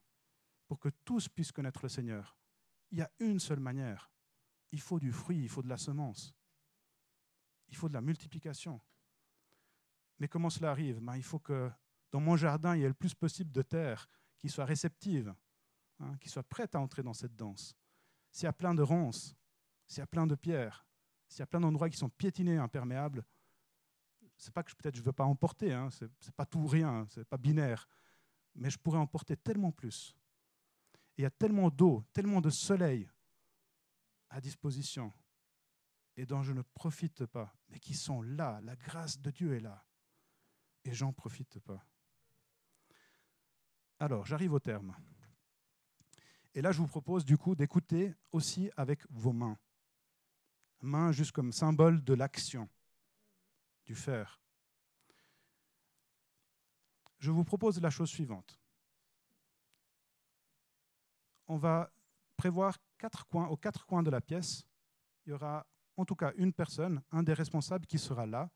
[0.67, 2.37] pour que tous puissent connaître le Seigneur,
[2.91, 4.11] il y a une seule manière.
[4.71, 6.33] Il faut du fruit, il faut de la semence,
[7.67, 8.81] il faut de la multiplication.
[10.19, 10.99] Mais comment cela arrive?
[11.01, 11.71] Ben, Il faut que
[12.11, 14.07] dans mon jardin, il y ait le plus possible de terre
[14.37, 15.33] qui soit réceptive,
[15.99, 17.75] hein, qui soit prête à entrer dans cette danse.
[18.31, 19.35] S'il y a plein de ronces,
[19.87, 20.85] s'il y a plein de pierres,
[21.27, 23.25] s'il y a plein d'endroits qui sont piétinés, imperméables,
[24.41, 26.67] c'est pas que peut-être je ne veux pas emporter, hein, ce n'est pas tout ou
[26.67, 27.87] rien, ce n'est pas binaire,
[28.55, 30.15] mais je pourrais emporter tellement plus.
[31.17, 33.07] il y a tellement d'eau, tellement de soleil
[34.29, 35.13] à disposition
[36.17, 39.59] et dont je ne profite pas, mais qui sont là, la grâce de Dieu est
[39.59, 39.85] là,
[40.83, 41.85] et j'en profite pas.
[43.99, 44.95] Alors, j'arrive au terme.
[46.55, 49.57] Et là, je vous propose du coup d'écouter aussi avec vos mains.
[50.81, 52.67] Mains juste comme symbole de l'action,
[53.85, 54.41] du faire.
[57.19, 58.59] Je vous propose la chose suivante.
[61.47, 61.91] On va
[62.35, 64.63] prévoir quatre coins, aux quatre coins de la pièce.
[65.25, 65.67] Il y aura
[65.97, 68.49] en tout cas une personne, un des responsables qui sera là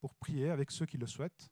[0.00, 1.50] pour prier avec ceux qui le souhaitent.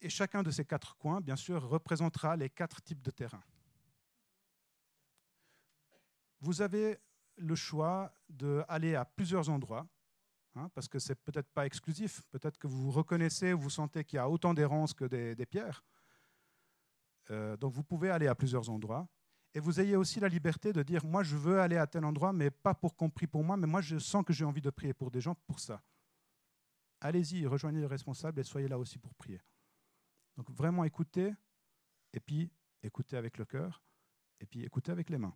[0.00, 3.44] Et chacun de ces quatre coins, bien sûr, représentera les quatre types de terrains.
[6.40, 6.98] Vous avez
[7.36, 9.86] le choix d'aller à plusieurs endroits,
[10.56, 12.22] hein, parce que c'est peut-être pas exclusif.
[12.30, 15.84] Peut-être que vous reconnaissez, vous sentez qu'il y a autant d'errance que des, pierres.
[17.30, 19.08] Euh, donc vous pouvez aller à plusieurs endroits.
[19.54, 22.32] Et vous ayez aussi la liberté de dire, moi je veux aller à tel endroit,
[22.32, 24.70] mais pas pour qu'on prie pour moi, mais moi je sens que j'ai envie de
[24.70, 25.82] prier pour des gens pour ça.
[27.00, 29.40] Allez-y, rejoignez les responsables et soyez là aussi pour prier.
[30.36, 31.32] Donc vraiment écouter,
[32.12, 32.50] et puis
[32.82, 33.82] écouter avec le cœur,
[34.40, 35.34] et puis écouter avec les mains.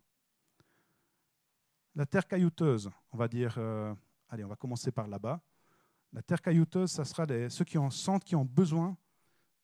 [1.95, 3.93] La terre caillouteuse, on va dire, euh,
[4.31, 5.39] allez, on va commencer par là-bas.
[6.13, 8.97] La terre caillouteuse, ça sera ceux qui en sentent, qui ont besoin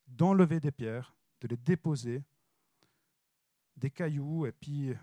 [0.07, 2.23] d'enlever des pierres, de les déposer,
[3.75, 4.93] des cailloux, et puis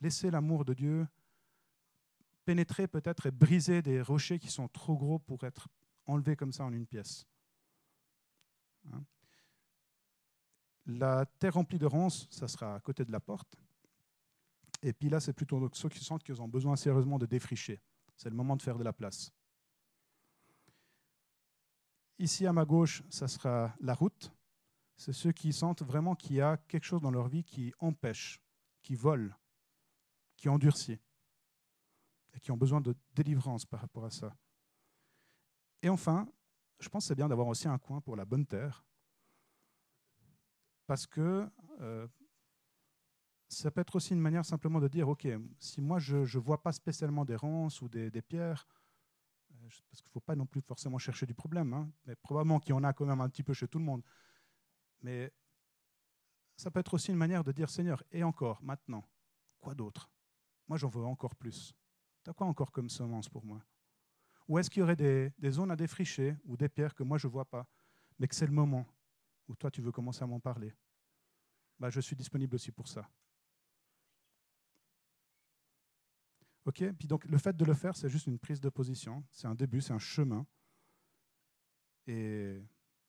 [0.00, 1.06] laisser l'amour de Dieu
[2.44, 5.68] pénétrer peut-être et briser des rochers qui sont trop gros pour être
[6.06, 7.26] enlevés comme ça en une pièce.
[8.92, 9.02] Hein?
[10.86, 13.56] La terre remplie de ronces, ça sera à côté de la porte.
[14.82, 17.80] Et puis là, c'est plutôt ceux qui sentent qu'ils ont besoin sérieusement de défricher.
[18.16, 19.32] C'est le moment de faire de la place.
[22.18, 24.32] Ici à ma gauche, ça sera la route.
[24.96, 28.40] C'est ceux qui sentent vraiment qu'il y a quelque chose dans leur vie qui empêche,
[28.82, 29.36] qui vole,
[30.36, 31.00] qui endurcit
[32.34, 34.36] et qui ont besoin de délivrance par rapport à ça.
[35.82, 36.28] Et enfin,
[36.78, 38.84] je pense que c'est bien d'avoir aussi un coin pour la bonne terre,
[40.86, 41.50] parce que
[41.80, 42.06] euh,
[43.48, 45.28] ça peut être aussi une manière simplement de dire, OK,
[45.58, 48.66] si moi je ne vois pas spécialement des ronces ou des, pierres,
[49.50, 52.58] euh, parce qu'il ne faut pas non plus forcément chercher du problème, hein, mais probablement
[52.58, 54.02] qu'il y en a quand même un petit peu chez tout le monde.
[55.02, 55.32] Mais
[56.56, 59.04] ça peut être aussi une manière de dire, Seigneur, et encore, maintenant,
[59.60, 60.10] quoi d'autre?
[60.68, 61.74] Moi j'en veux encore plus.
[62.22, 63.62] Tu as quoi encore comme semence pour moi?
[64.48, 67.26] Ou est-ce qu'il y aurait des, zones à défricher ou des pierres que moi je
[67.26, 67.66] ne vois pas,
[68.18, 68.86] mais que c'est le moment
[69.48, 70.72] ou toi tu veux commencer à m'en parler,
[71.78, 73.08] bah, je suis disponible aussi pour ça.
[76.64, 79.46] Ok Puis donc le fait de le faire, c'est juste une prise de position, c'est
[79.46, 80.46] un début, c'est un chemin.
[82.06, 82.62] Et,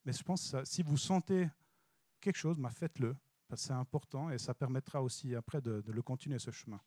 [0.04, 1.50] mais je pense que si vous sentez
[2.20, 3.16] quelque chose, bah, faites-le,
[3.56, 6.82] c'est important et ça permettra aussi après de, le continuer ce chemin.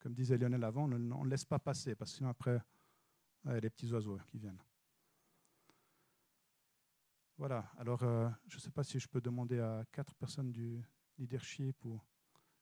[0.00, 2.60] Comme disait Lionel avant, on ne laisse pas passer, parce que sinon après,
[3.44, 4.62] il y a les petits oiseaux qui viennent.
[7.36, 10.82] Voilà, alors euh, je ne sais pas si je peux demander à quatre personnes du
[11.18, 12.00] leadership ou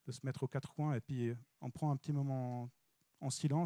[0.04, 2.70] de se mettre aux quatre coins et puis on prend un petit moment
[3.20, 3.64] en silence